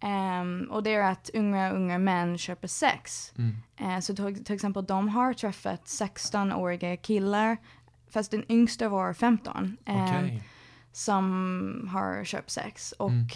[0.00, 3.32] Ehm, och det är att unga, unga män köper sex.
[3.38, 3.56] Mm.
[3.76, 7.56] Eh, så till, till exempel de har träffat 16-åriga killar,
[8.10, 9.76] fast den yngsta var 15.
[9.84, 10.42] ehm, Okej.
[10.96, 12.92] Som har köpt sex.
[12.92, 13.26] Och Mm.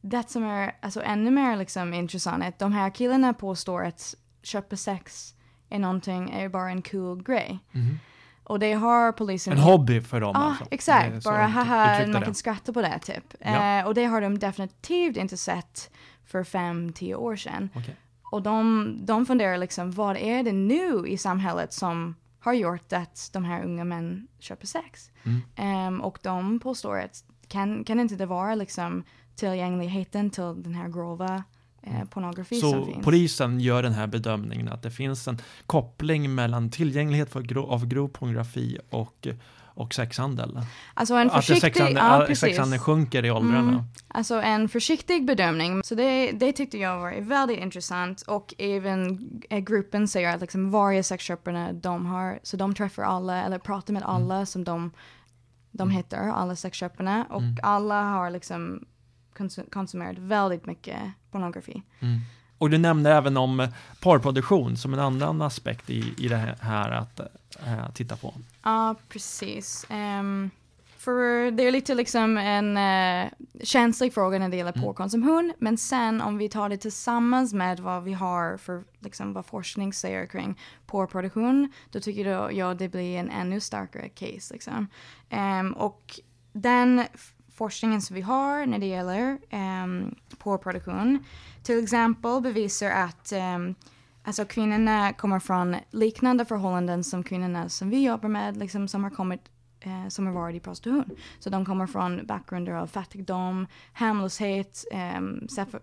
[0.00, 4.14] det som är alltså, ännu mer liksom, intressant är att de här killarna påstår att
[4.42, 5.34] köpa sex
[5.70, 7.58] är någonting, är bara en cool grej.
[7.72, 7.98] Mhm.
[8.44, 9.52] Och det har polisen...
[9.52, 10.64] En hobby för dem Ja, alltså.
[10.70, 11.24] Exakt.
[11.24, 13.34] Bara de haha, man kan skratta på det typ.
[13.40, 13.78] Ja.
[13.80, 15.90] Eh, och det har de definitivt inte sett
[16.26, 17.70] för fem, tio år sedan.
[17.74, 17.96] Okej.
[18.30, 23.30] Och de, de funderar liksom, vad är det nu i samhället som har gjort att
[23.32, 25.10] de här unga män köper sex?
[25.24, 25.40] Mm.
[25.56, 29.02] Ehm, och de påstår att kan, kan inte det vara liksom
[29.36, 31.44] tillgängligheten till den här grova
[31.82, 33.04] eh, pornografi som Så finns?
[33.04, 37.86] polisen gör den här bedömningen att det finns en koppling mellan tillgänglighet för gro- av
[37.86, 39.28] grov pornografi och,
[39.78, 40.60] och sexhandel.
[40.94, 42.40] Alltså en Att försiktig, sexhandel, ja, precis.
[42.40, 43.72] sexhandeln sjunker i åldrarna.
[43.72, 43.82] Mm.
[44.08, 45.82] Alltså en försiktig bedömning.
[45.84, 48.22] Så det, det tyckte jag var väldigt intressant.
[48.22, 49.18] Och även
[49.50, 53.92] eh, gruppen säger att liksom varje sexköpare de har, så de träffar alla eller pratar
[53.94, 54.90] med alla som de,
[55.70, 57.26] de hittar, alla sexköparna.
[57.30, 57.56] Och Mm.
[57.62, 58.84] alla har liksom
[59.36, 60.98] konsum- konsumerat väldigt mycket
[61.30, 61.82] pornografi.
[62.00, 62.18] Mm.
[62.58, 63.68] Och du nämnde även om eh,
[64.00, 68.34] parproduktion som en annan aspekt i, i det här att eh, titta på.
[68.62, 69.86] Ja, precis.
[69.88, 70.50] Ehm,
[70.98, 73.30] för det är lite liksom en uh,
[73.62, 74.84] känslig fråga när det gäller Mm.
[74.84, 75.52] porrkonsumtion.
[75.58, 79.92] Men sen om vi tar det tillsammans med vad vi har för liksom, vad forskning
[79.92, 81.72] säger kring porrproduktion.
[81.90, 84.54] Då tycker jag ja, det blir en ännu starkare case.
[84.54, 84.88] Liksom.
[85.30, 86.20] Ehm, och
[86.52, 87.04] den
[87.58, 89.38] forskningen som vi har när det gäller
[89.82, 91.24] um, porrproduktion.
[91.62, 93.74] Till exempel bevisar att um,
[94.24, 99.10] Alltså kvinnorna kommer från liknande förhållanden som kvinnorna som vi jobbar med, liksom som har
[99.10, 99.40] kommit
[99.80, 101.10] eh, som har varit i prostitution.
[101.38, 105.20] Så de kommer från bakgrunder av fattigdom, hemlöshet, eh,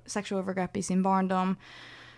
[0.05, 1.55] sexuella övergrepp i sin barndom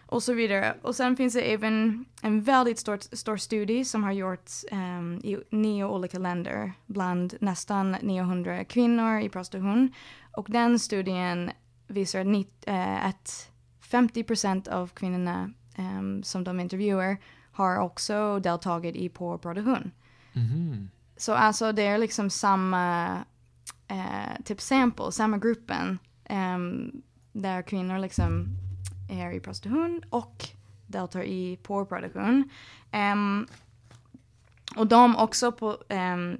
[0.07, 0.75] och så vidare.
[0.81, 5.37] Och sen finns det även en väldigt stor, stor studie som har gjorts ehm, i
[5.49, 9.93] nio olika länder bland nästan 900 kvinnor i prostitution.
[10.31, 11.51] Och den studien
[11.87, 17.17] visar att, eh, att 50% av kvinnorna ehm, som de intervjuar
[17.51, 19.91] har också deltagit i porrproduktion.
[20.33, 20.89] Mhm.
[21.17, 23.07] Så alltså det är liksom samma
[23.87, 26.91] eh, typ sample, samma gruppen ehm,
[27.31, 28.57] där kvinnor liksom
[29.09, 30.47] är i prostitution och
[30.87, 32.49] deltar i porrproduktion.
[32.91, 33.47] Ehm,
[34.75, 35.77] och de också på,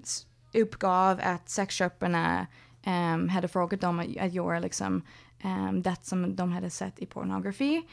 [0.04, 2.48] s- uppgav att sexköparna
[2.86, 5.02] um, hade frågat dem att, att göra liksom,
[5.44, 7.84] um, det som de hade sett i pornografi.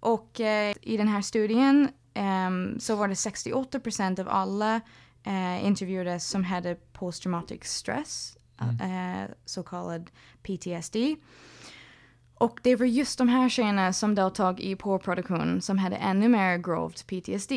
[0.00, 1.88] Och eh, i den här studien
[2.78, 4.80] så var det 68% av alla
[5.26, 10.10] uh, intervjuades som hade posttraumatic stress, eh, så kallad
[10.42, 10.96] PTSD.
[12.42, 16.58] Och det var just de här tjejerna som deltog i porrproduktion som hade ännu mer
[16.58, 17.52] grovt PTSD.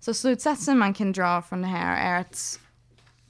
[0.00, 2.60] Så slutsatsen man kan dra från det här är att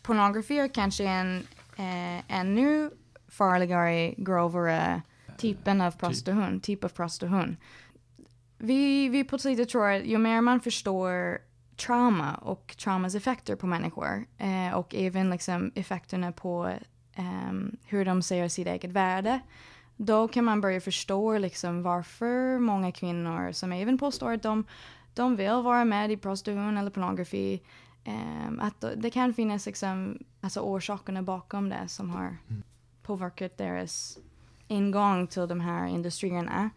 [0.03, 2.91] pornografi är kanske en eh, ännu
[3.29, 5.03] farligare, grovare
[5.39, 7.57] typen av prostitution, typ av prostitution.
[8.59, 11.39] Vi, vi på Slita tror att ju mer man förstår
[11.77, 16.71] trauma och traumas effekter på människor eh, och även liksom effekterna på
[17.15, 19.41] ehm, hur de ser sitt eget värde
[19.97, 24.65] då kan man börja förstå liksom varför många kvinnor som även påstår att de,
[25.15, 27.63] de vill vara med i prostitution eller pornografi
[28.05, 32.37] ehm, att det kan finnas liksom, alltså orsakerna bakom det som har
[33.03, 34.19] påverkat deras
[34.69, 36.71] ingång till de här industrierna.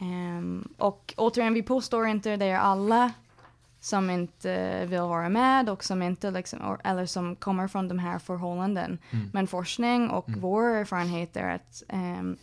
[0.00, 3.12] Um, och återigen, vi påstår inte det är alla
[3.80, 8.18] som inte vill vara med och som inte liksom, eller som kommer från de här
[8.18, 8.98] förhållanden.
[9.10, 9.30] Mm.
[9.32, 12.36] Men forskning och vår erfarenhet är att um,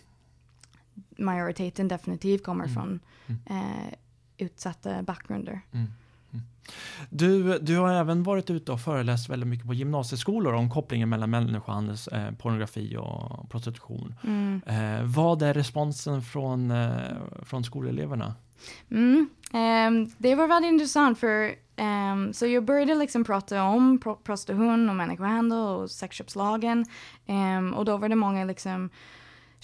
[1.18, 3.00] majoriteten definitivt kommer från
[3.30, 3.94] uh,
[4.38, 5.62] utsatta bakgrunder.
[7.10, 11.30] Du, du har även varit ute och föreläst väldigt mycket på gymnasieskolor om kopplingen mellan
[11.30, 14.16] människohandel, eh, pornografi och prostitution.
[14.24, 14.62] Mm.
[14.66, 16.90] Eh, vad är responsen från, eh,
[17.42, 18.36] från skoleleverna?
[18.92, 19.30] Mm.
[19.54, 24.90] ehm, det var väldigt intressant för ehm, så jag började liksom prata om pro- prostitution
[24.90, 26.86] och människohandel och sexköpslagen.
[27.26, 28.90] Ehm, och då var det många liksom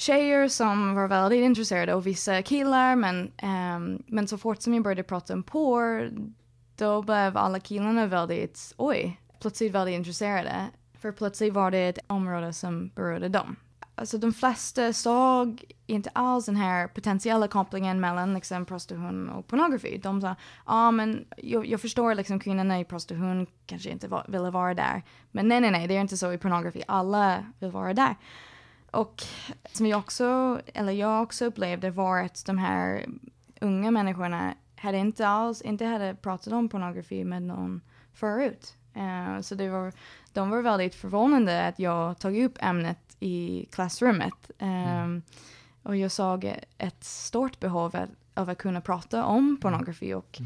[0.02, 3.32] tjejer som var väldigt intresserade och vissa killar men,
[3.76, 6.12] um, men så fort som jag började prata om porr
[6.76, 10.68] då blev alla killarna väldigt, oj, plötsligt väldigt intresserade.
[11.02, 13.56] För plötsligt var det ett område som berörde dem.
[13.96, 19.98] Alltså de flesta såg inte alls den här potentiella kopplingen mellan liksom, prostitution och pornografi.
[20.04, 20.36] De sa, ja
[20.66, 25.04] ah, men jag, jag förstår liksom kvinnorna i prostitution kanske inte va, ville vara där.
[25.32, 26.84] Men nej, nej, nej, det är inte så i pornografi.
[26.88, 28.16] Alla vill vara där.
[28.92, 29.24] Och
[29.72, 33.06] som jag också, eller jag också upplevde var att de här
[33.62, 37.82] unga människorna hade inte alls, inte hade pratat om pornografi med någon
[38.14, 38.76] förut.
[38.94, 39.94] Eh, så det var,
[40.34, 44.52] de var väldigt förvånande att jag tog upp ämnet i klassrummet.
[44.60, 45.22] Um,
[45.84, 50.42] och jag såg ett stort behov av, av att kunna prata om pornografi och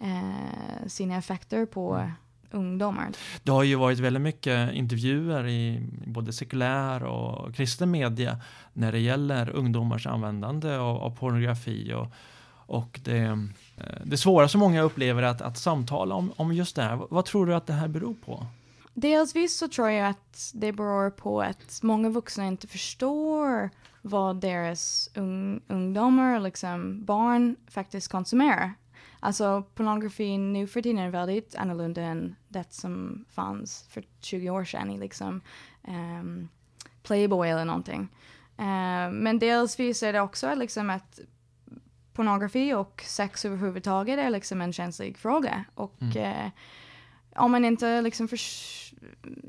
[0.00, 2.10] eh, sina effekter på
[2.50, 3.08] ungdomar.
[3.42, 8.40] Det har ju varit väldigt mycket intervjuer i både sekulär och kristen media
[8.72, 12.06] när det gäller ungdomars användande av, av pornografi och,
[12.50, 13.36] och det, eh,
[14.04, 17.00] det svåra som många upplever att, att samtala om, om just det här.
[17.10, 18.46] Vad tror du att det här beror på?
[18.94, 23.70] Delvis så tror jag att det beror på att många vuxna inte förstår
[24.02, 28.74] vad deras ung, ungdomar, liksom barn, faktiskt konsumerar.
[29.20, 34.64] Alltså pornografi nu för tiden är väldigt annorlunda än det som fanns för 20 år
[34.64, 35.40] sedan i liksom
[35.88, 36.48] um,
[37.02, 38.00] Playboy eller någonting.
[38.58, 41.20] Uh, men delvis är det också liksom att
[42.12, 45.64] pornografi och sex överhuvudtaget är liksom en känslig fråga.
[45.74, 46.44] Och mm.
[46.46, 46.50] uh,
[47.36, 48.38] om man inte liksom för,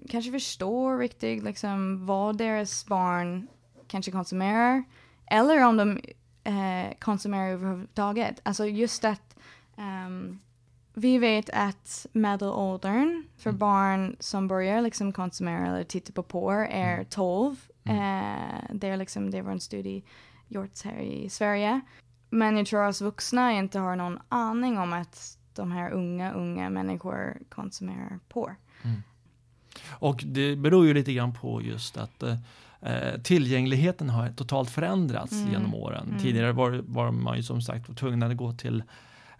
[0.09, 3.47] kanske förstår riktigt liksom vad deras barn
[3.87, 4.83] kanske konsumerar
[5.31, 5.99] eller om de
[6.43, 8.39] eh, konsumerar överhuvudtaget.
[8.43, 9.35] Alltså just att
[9.79, 10.39] um,
[10.93, 13.59] vi vet att medelåldern för Mm.
[13.59, 17.05] barn som börjar liksom konsumera eller titta på porr är Mm.
[17.09, 17.55] 12.
[17.83, 17.97] Mm.
[17.99, 20.03] Eh, det, är liksom, det var en studie
[20.47, 21.81] gjorts här i Sverige.
[22.29, 26.69] Men jag tror att vuxna inte har någon aning om att de här unga, unga
[26.69, 28.55] människor konsumerar porr.
[29.89, 35.51] Och det beror ju lite grann på just att eh, tillgängligheten har totalt förändrats Mm.
[35.51, 36.07] genom åren.
[36.07, 36.19] Mm.
[36.19, 38.83] Tidigare var, var man ju som sagt tvungen att gå till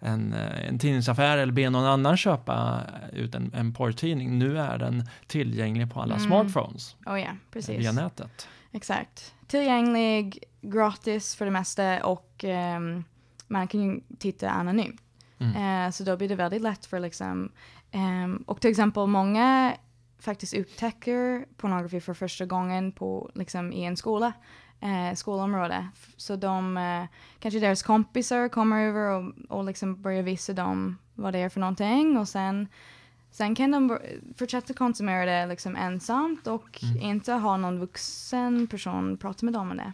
[0.00, 2.82] en, eh, en tidningsaffär eller be någon annan köpa
[3.12, 4.38] ut en, en porrtidning.
[4.38, 6.26] Nu är den tillgänglig på alla Mm.
[6.26, 7.78] smartphones Oh ja, precis.
[7.80, 8.48] via nätet.
[8.72, 9.34] Exakt.
[9.46, 13.04] Tillgänglig, gratis för det mesta och ehm,
[13.46, 15.00] man kan ju titta anonymt.
[15.38, 15.86] Mm.
[15.86, 17.52] Eh, så då blir det väldigt lätt för liksom,
[17.90, 19.74] ehm, och till exempel många
[20.18, 24.32] faktiskt upptäcker pornografi för första gången på, liksom, i en skola,
[24.80, 25.88] eh, skolområde.
[26.16, 27.04] Så de, eh,
[27.38, 31.60] kanske deras kompisar kommer över och, och liksom börjar visa dem vad det är för
[31.60, 32.68] någonting och sen
[33.32, 33.98] Sen kan de
[34.38, 37.02] fortsätta konsumera det liksom ensamt och Mm.
[37.02, 39.92] inte ha någon vuxen person prata med dem om det.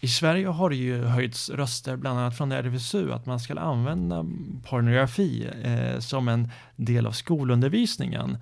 [0.00, 4.26] I Sverige har det ju höjts röster, bland annat från RFSU, att man ska använda
[4.68, 8.38] pornografi eh, som en del av skolundervisningen.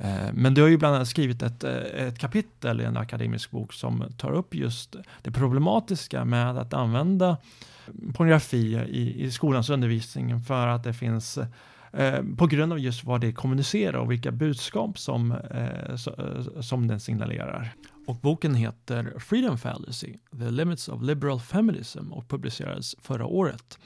[0.00, 3.50] Eh, men du har ju bland annat skrivit ett, eh, ett kapitel i en akademisk
[3.50, 7.36] bok som tar upp just det problematiska med att använda
[8.14, 11.38] pornografi i, i skolans undervisning för att det finns
[11.92, 16.60] eh, på grund av just vad det kommunicerar och vilka budskap som, eh, so, eh,
[16.60, 17.72] som den signalerar.
[18.06, 23.78] Och boken heter Freedom Fallacy, The Limits of Liberal Feminism och publicerades förra året.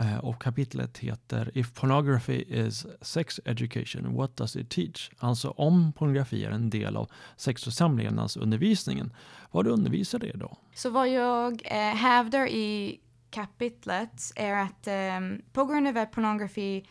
[0.00, 5.10] Eh, och kapitlet heter If Pornography is Sex Education, What Does It Teach?
[5.18, 9.12] Alltså om pornografi är en del av sex och samlevnadsundervisningen,
[9.50, 10.56] vad undervisar det då?
[10.74, 16.86] Så vad jag eh, hävdar i kapitlet är att eh, på grund av att pornografi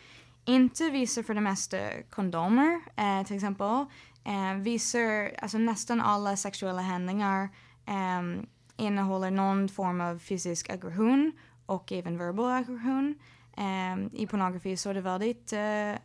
[0.46, 1.78] inte visar för det mesta
[2.10, 3.86] kondomer, eh, till exempel,
[4.24, 7.50] eh, visar alltså nästan alla sexuella handlingar
[7.86, 8.46] eh,
[8.78, 11.32] innehåller någon form av fysisk aggression
[11.66, 13.16] och även verbal aggression.
[13.58, 16.02] Eh, I pornografi så är det väldigt, eh,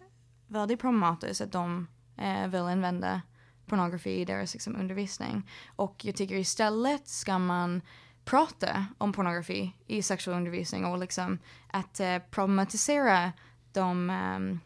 [0.46, 1.86] väldigt problematiskt att de
[2.16, 3.22] eh, vill använda
[3.66, 5.50] pornografi i deras liksom, undervisning.
[5.76, 7.82] Och jag tycker istället ska man
[8.24, 11.38] prata om pornografi i sexuell undervisning och liksom
[11.70, 13.32] att eh, problematisera
[13.72, 14.61] de um,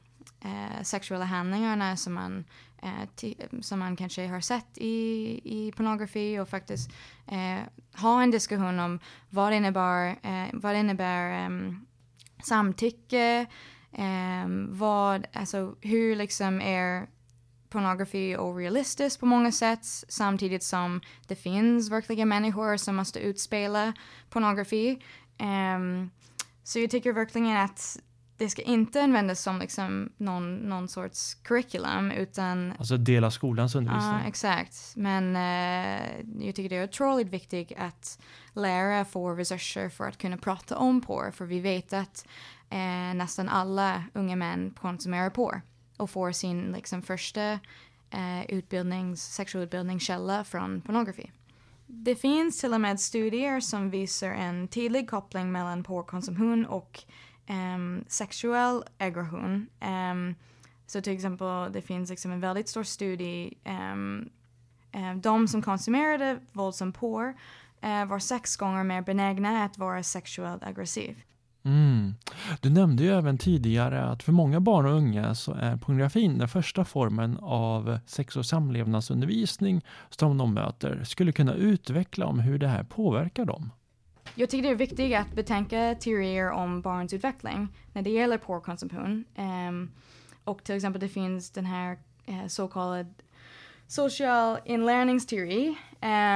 [0.82, 2.44] sexuella handlingarna som man,
[2.84, 6.90] Eh, eh, som man kanske har sett i, i pornografi och faktiskt
[7.26, 7.60] eh,
[8.00, 10.16] ha en diskussion om vad det innebär,
[10.52, 11.86] vad det innebär um,
[12.44, 13.46] samtycke,
[13.98, 17.06] um, vad, alltså hur liksom är
[17.68, 23.92] pornografi orealistiskt på många sätt samtidigt som det finns verkliga människor som måste utspela
[24.30, 25.02] pornografi.
[25.76, 26.10] Um,
[26.62, 27.98] så jag tycker verkligen att
[28.36, 32.72] det ska inte användas som liksom någon, någon sorts curriculum utan...
[32.78, 34.12] Alltså del av skolans undervisning.
[34.12, 34.92] Ja, exakt.
[34.96, 38.18] Men uh, jag tycker det är otroligt viktigt att
[38.54, 42.26] lärare får resurser för att kunna prata om porr för vi vet att
[42.72, 45.62] uh, nästan alla unga män konsumerar porr
[45.96, 47.58] och får sin liksom, första
[48.10, 51.30] eh, utbildnings, sexualutbildningskälla från pornografi.
[51.86, 57.04] Det finns till och med studier som visar en tydlig koppling mellan porrkonsumtion och
[57.48, 59.66] um, sexuell aggression.
[59.80, 60.34] Um,
[60.86, 63.54] så till exempel, det finns liksom en väldigt stor studie.
[63.64, 64.30] Um,
[65.16, 67.28] de som konsumerade våld som porr
[67.84, 71.16] uh, var sex gånger mer benägna att vara sexuellt aggressiv.
[71.64, 72.14] Mm.
[72.60, 76.48] Du nämnde ju även tidigare att för många barn och unga så är pornografin den
[76.48, 81.04] första formen av sex och samlevnadsundervisning som de möter.
[81.04, 83.70] Skulle kunna utveckla om hur det här påverkar dem?
[84.36, 89.24] Jag tycker det är viktigt att betänka teorier om barns utveckling när det gäller porrkonsumtion.
[89.36, 89.90] Um,
[90.44, 93.14] och till exempel det finns den här eh, uh, så kallad
[93.86, 95.76] social inlärningsteori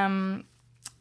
[0.06, 0.44] um,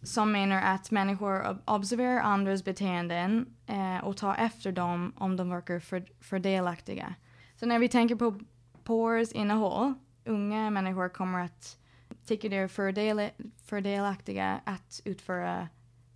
[0.02, 5.80] som menar att människor observerar andras beteenden uh, och tar efter dem om de verkar
[6.22, 7.16] för, delaktiga.
[7.56, 8.39] Så när vi tänker på
[8.84, 9.93] porrs innehåll,
[10.26, 11.78] unga människor kommer att
[12.26, 13.30] tycka det är fördel,
[13.66, 15.68] fördelaktiga att utföra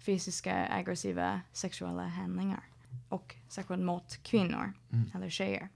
[0.05, 2.63] fysiska aggressiva sexuella handlingar
[3.09, 5.11] och särskilt mot kvinnor mm.
[5.15, 5.69] eller tjejer.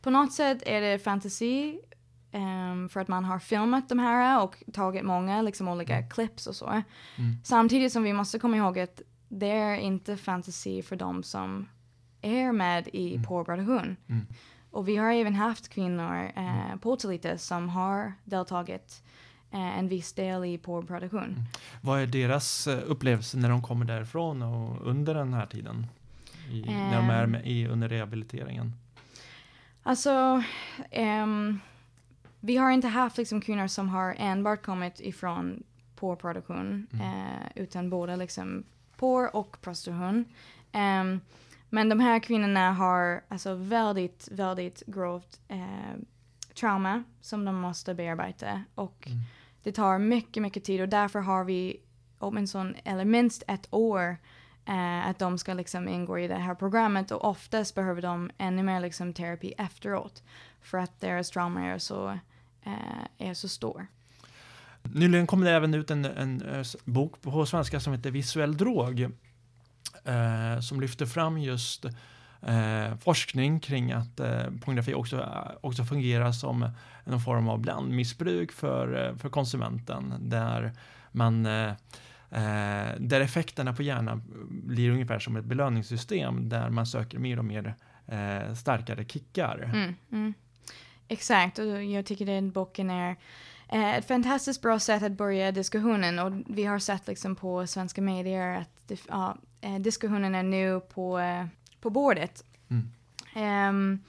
[0.00, 1.80] På något sätt är det fantasi
[2.32, 6.10] Um, för att man har filmat de här och tagit många liksom, olika mm.
[6.10, 6.66] clips och så.
[6.66, 7.36] Mm.
[7.44, 11.68] Samtidigt som vi måste komma ihåg att det är inte fantasi för de som
[12.22, 13.22] är med i mm.
[13.26, 13.96] porrproduktion.
[14.08, 14.26] Mm.
[14.70, 19.02] Och vi har även haft kvinnor eh, på Tolita som har deltagit
[19.50, 21.24] en viss del i porrproduktion.
[21.24, 21.42] Mm.
[21.80, 25.86] Vad är deras eh, upplevelse när de kommer därifrån och under den här tiden?
[26.50, 27.30] I, um, när de är ehm.
[27.30, 28.72] med i, under rehabiliteringen?
[29.82, 30.42] Alltså,
[30.92, 31.60] um,
[32.40, 35.62] vi har inte haft liksom kvinnor som har enbart kommit ifrån
[35.94, 37.06] porrproduktion, mm.
[37.06, 38.64] eh, utan både liksom
[38.96, 40.24] porr och prostitution.
[40.72, 41.20] Um,
[41.70, 45.98] men de här kvinnorna har alltså väldigt, väldigt grovt eh,
[46.60, 48.64] trauma som de måste bearbeta.
[48.74, 49.18] Och mm
[49.62, 51.80] det tar mycket, mycket tid och därför har vi
[52.18, 54.16] åtminstone, eller minst ett år
[54.66, 58.62] eh, att de ska liksom ingå i det här programmet och oftast behöver de ännu
[58.62, 60.22] mer liksom terapi efteråt
[60.62, 62.08] för att deras trauma är så,
[62.62, 63.86] eh, är så stor.
[64.82, 68.56] Nyligen kom det även ut en, en, eh, en bok på svenska som heter Visuell
[68.56, 69.00] drog
[70.04, 71.84] eh, som lyfter fram just
[72.42, 76.70] eh, forskning kring att eh, pornografi också, eh, också fungerar som
[77.04, 80.72] en form av blandmissbruk för, eh, för konsumenten där
[81.12, 81.70] man eh,
[82.30, 87.44] eh, där effekterna på hjärnan blir ungefär som ett belöningssystem där man söker mer och
[87.44, 87.74] mer
[88.06, 89.70] eh, starkare kickar.
[89.74, 90.34] Mm, mm.
[91.08, 93.16] Exakt, och jag tycker den boken är
[93.70, 98.56] ett fantastiskt bra sätt att börja diskussionen och vi har sett liksom på svenska medier
[98.56, 99.36] att ja,
[99.80, 101.20] diskussionen är nu på,
[101.80, 102.44] på bordet.
[102.68, 103.68] Mm.
[103.68, 104.02] Um,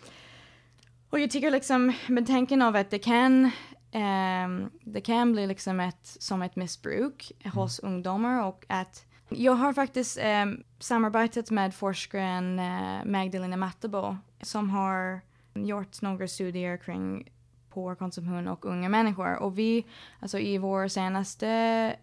[1.09, 3.51] och jag tycker liksom med tanken av att det kan
[3.91, 7.57] Um, det kan bli liksom ett, som ett missbruk mm.
[7.57, 14.69] hos ungdomar och att jag har faktiskt um, samarbetat med forskaren uh, Magdalena Mattebo som
[14.69, 15.21] har
[15.53, 17.31] gjort några studier kring
[17.69, 19.85] porrkonsumtion och unga människor och vi,
[20.19, 21.95] alltså i vår senaste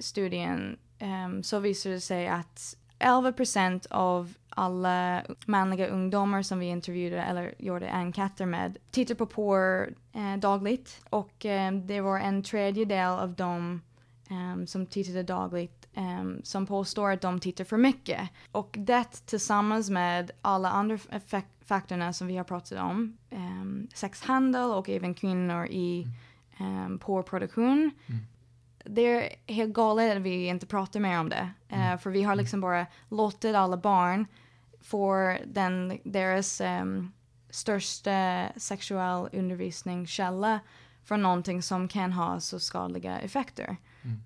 [0.00, 6.66] studien um, så visade det sig att 11 procent av alla manliga ungdomar som vi
[6.66, 11.00] intervjuade eller gjorde enkäter med tittar på porr eh, dagligt.
[11.10, 13.80] Och eh, det var en tredjedel av dem
[14.30, 18.20] um, som tittade dagligt um, som påstår att de tittar för mycket.
[18.52, 20.98] Och det tillsammans med alla andra
[21.64, 26.06] faktorerna som vi har pratat om, um, sexhandel och även kvinnor i
[26.60, 28.20] um, porrproduktion, mm
[28.84, 31.50] det är helt galet att vi inte pratar mer om det.
[31.68, 31.92] Mm.
[31.92, 34.26] Uh, för vi har liksom bara låtit alla barn
[34.80, 37.12] få den, deras um,
[37.50, 40.60] största sexuell undervisningskälla
[41.04, 43.76] från någonting som kan ha så skadliga effekter.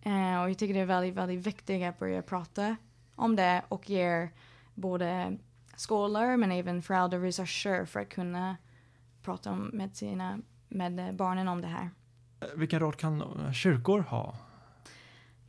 [0.03, 2.77] Eh, och jag tycker det är väldigt, väldigt viktigt att börja prata
[3.15, 4.29] om det och ge
[4.75, 5.37] både
[5.77, 8.57] skolor men även föräldrar resurser för att kunna
[9.23, 10.39] prata om med, sina,
[10.69, 11.91] med barnen om det här.
[12.55, 14.37] Vilken roll kan kyrkor ha?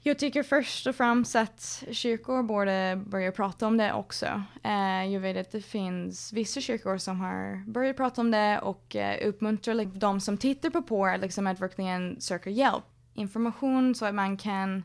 [0.07, 4.43] Jag tycker först och främst att kyrkor borde börja prata om det också.
[4.63, 8.95] Eh, jag vet att det finns vissa kyrkor som har börjat prata om det och
[8.95, 12.83] eh, uppmuntrar like, de som tittar på porr liksom, att verkligen söka hjälp.
[13.13, 14.83] Information så att man kan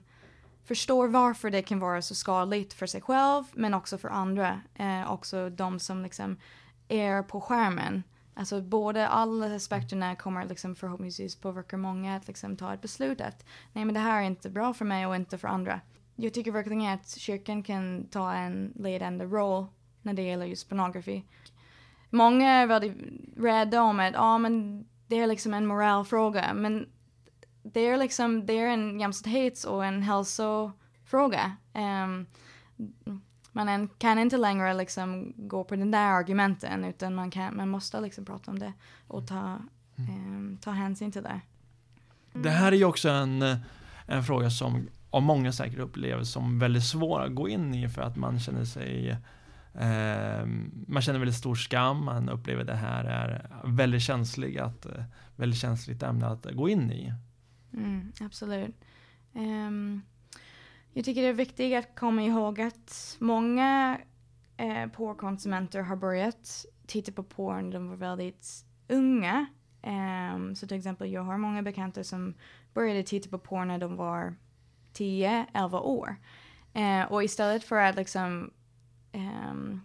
[0.65, 4.61] förstå varför det kan vara så skadligt för sig själv men också för andra.
[4.75, 6.37] Eh, också de som liksom
[6.89, 8.03] är på skärmen.
[8.35, 13.47] Alltså både alla aspekterna kommer liksom förhoppningsvis påverka många att liksom ta ett beslut att
[13.73, 15.81] nej men det här är inte bra för mig och inte för andra.
[16.17, 19.67] Jag tycker verkligen att kyrkan kan ta en ledande roll
[20.03, 21.25] när det gäller just pornografi.
[22.11, 22.97] Många är väldigt
[23.37, 26.89] rädda om att ah, men det är liksom en moralfråga men
[27.63, 31.57] det är liksom det är en jämställdhets och en hälsofråga.
[31.75, 32.27] Um,
[33.53, 38.01] man kan inte längre liksom gå på den där argumenten utan man, kan, man måste
[38.01, 38.73] liksom prata om det
[39.07, 39.59] och ta,
[39.97, 41.41] eh, ta hänsyn till det.
[42.33, 43.43] Det här är ju också en,
[44.07, 48.03] en fråga som av många säkert upplever som väldigt svår att gå in i för
[48.03, 49.11] att man känner sig
[49.75, 50.47] eh,
[50.87, 54.87] man känner väldigt stor skam, man upplever det här är väldigt känsligt, att,
[55.37, 57.13] väldigt känsligt ämne att gå in i.
[57.73, 58.75] Mm, absolut.
[59.33, 60.03] Um,
[60.93, 63.99] jag tycker det är viktigt att komma ihåg att många
[64.57, 69.47] eh, porrkonsumenter har börjat titta på porr när de var väldigt unga.
[70.35, 72.35] Um, så till exempel jag har många bekanta som
[72.75, 74.35] började titta på porr när de var
[74.95, 76.17] 10-11 år.
[76.77, 78.51] Uh, och istället för att liksom
[79.13, 79.81] um,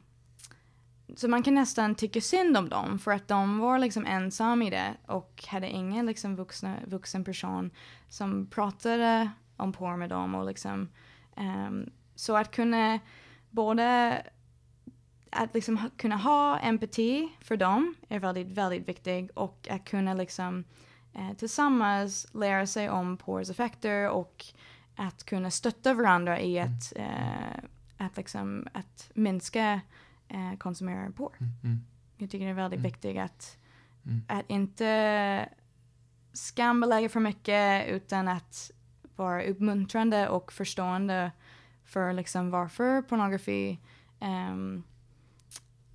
[1.16, 4.70] så man kan nästan tycka synd om dem för att de var liksom ensamma i
[4.70, 7.72] det och hade ingen liksom vuxna, vuxen person
[8.10, 10.90] som pratade om porr med dem och liksom
[11.36, 13.00] um, så att kunna
[13.50, 14.24] både
[15.32, 20.64] att liksom kunna ha empati för dem är väldigt, väldigt viktigt och att kunna liksom
[21.14, 24.46] eh, tillsammans lära sig om porrs effekter och
[24.96, 26.74] att kunna stötta varandra i mm.
[26.74, 27.64] att, eh,
[27.98, 29.82] att, liksom, att minska
[30.28, 31.36] eh, konsumera porr.
[31.40, 31.86] Mm, mm.
[32.18, 32.92] Jag tycker det är väldigt mm.
[32.92, 33.58] viktigt att,
[34.06, 34.22] mm.
[34.28, 35.50] att inte
[36.34, 38.72] skambelägga för mycket utan att
[39.18, 41.32] vara uppmuntrande och förstående
[41.86, 43.80] för liksom varför pornografi
[44.22, 44.84] um,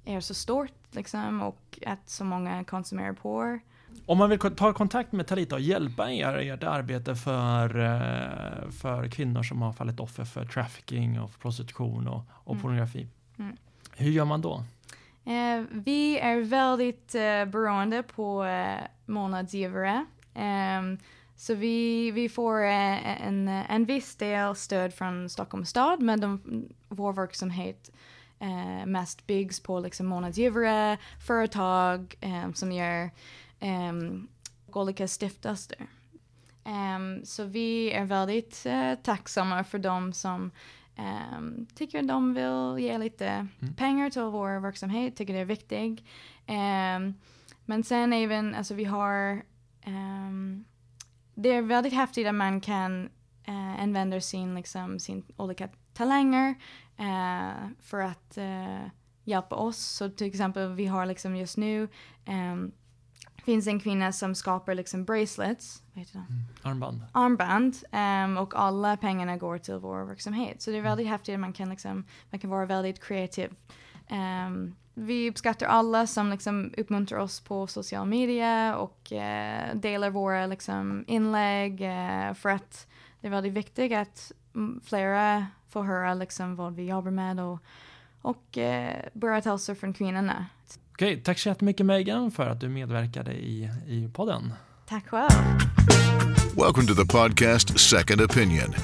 [0.04, 3.60] är så stort liksom, och att så många konsumerar porr.
[4.06, 8.70] Om man vill ta kontakt med Talita och hjälpa er i ert arbete för, eh,
[8.70, 12.62] för kvinnor som har fallit offer för trafficking och prostitution och, och mm.
[12.62, 13.08] pornografi.
[13.38, 13.56] Mm.
[13.96, 14.64] Hur gör man då?
[15.24, 20.06] Eh, vi är väldigt eh, beroende på eh, månadsgivare.
[20.34, 20.98] Um,
[21.42, 26.40] så vi, vi får eh, en, en viss del stöd från Stockholms stad, men de,
[26.88, 27.90] vår verksamhet
[28.38, 33.10] eh, mest byggs på liksom månadsgivare, företag eh, som gör
[33.60, 33.92] eh,
[34.72, 35.86] olika stiftelser.
[36.64, 40.50] Um, så vi är väldigt uh, tacksamma för dem som
[41.36, 43.74] um, tycker att de vill ge lite mm.
[43.74, 46.00] pengar till vår verksamhet, tycker det är viktigt.
[46.48, 47.14] Um,
[47.64, 49.42] men sen även, alltså vi har
[49.86, 50.64] um,
[51.34, 53.08] det är väldigt häftigt att man kan
[53.48, 56.54] uh, använda sin, liksom, sin olika talanger
[57.00, 58.88] uh, för att uh,
[59.24, 59.78] hjälpa oss.
[59.78, 61.88] Så till exempel vi har liksom just nu
[62.28, 62.72] um,
[63.44, 65.82] finns en kvinna som skapar liksom bracelets.
[65.92, 66.26] Vad heter det?
[66.28, 66.42] Mm.
[66.62, 67.02] Armband.
[67.12, 67.76] Armband.
[67.92, 70.62] Um, och alla pengarna går till vår verksamhet.
[70.62, 73.50] Så det är väldigt häftigt att man kan, liksom, man kan vara väldigt kreativ.
[74.10, 80.46] Um, vi uppskattar alla som liksom uppmuntrar oss på social media och uh, delar våra
[80.46, 82.86] liksom, inlägg uh, för att
[83.20, 84.32] det är väldigt viktigt att
[84.84, 87.58] flera får höra liksom, vad vi jobbar med och,
[88.22, 90.46] och uh, börja hälsa från kvinnorna.
[90.92, 94.52] Okej, tack så jättemycket Megan för att du medverkade i, i podden.
[94.88, 95.30] Tack själv.
[96.56, 98.74] Welcome to the podcast Second Opinion.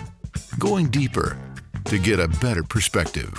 [0.58, 1.36] Going deeper
[1.84, 3.32] to get a better perspective.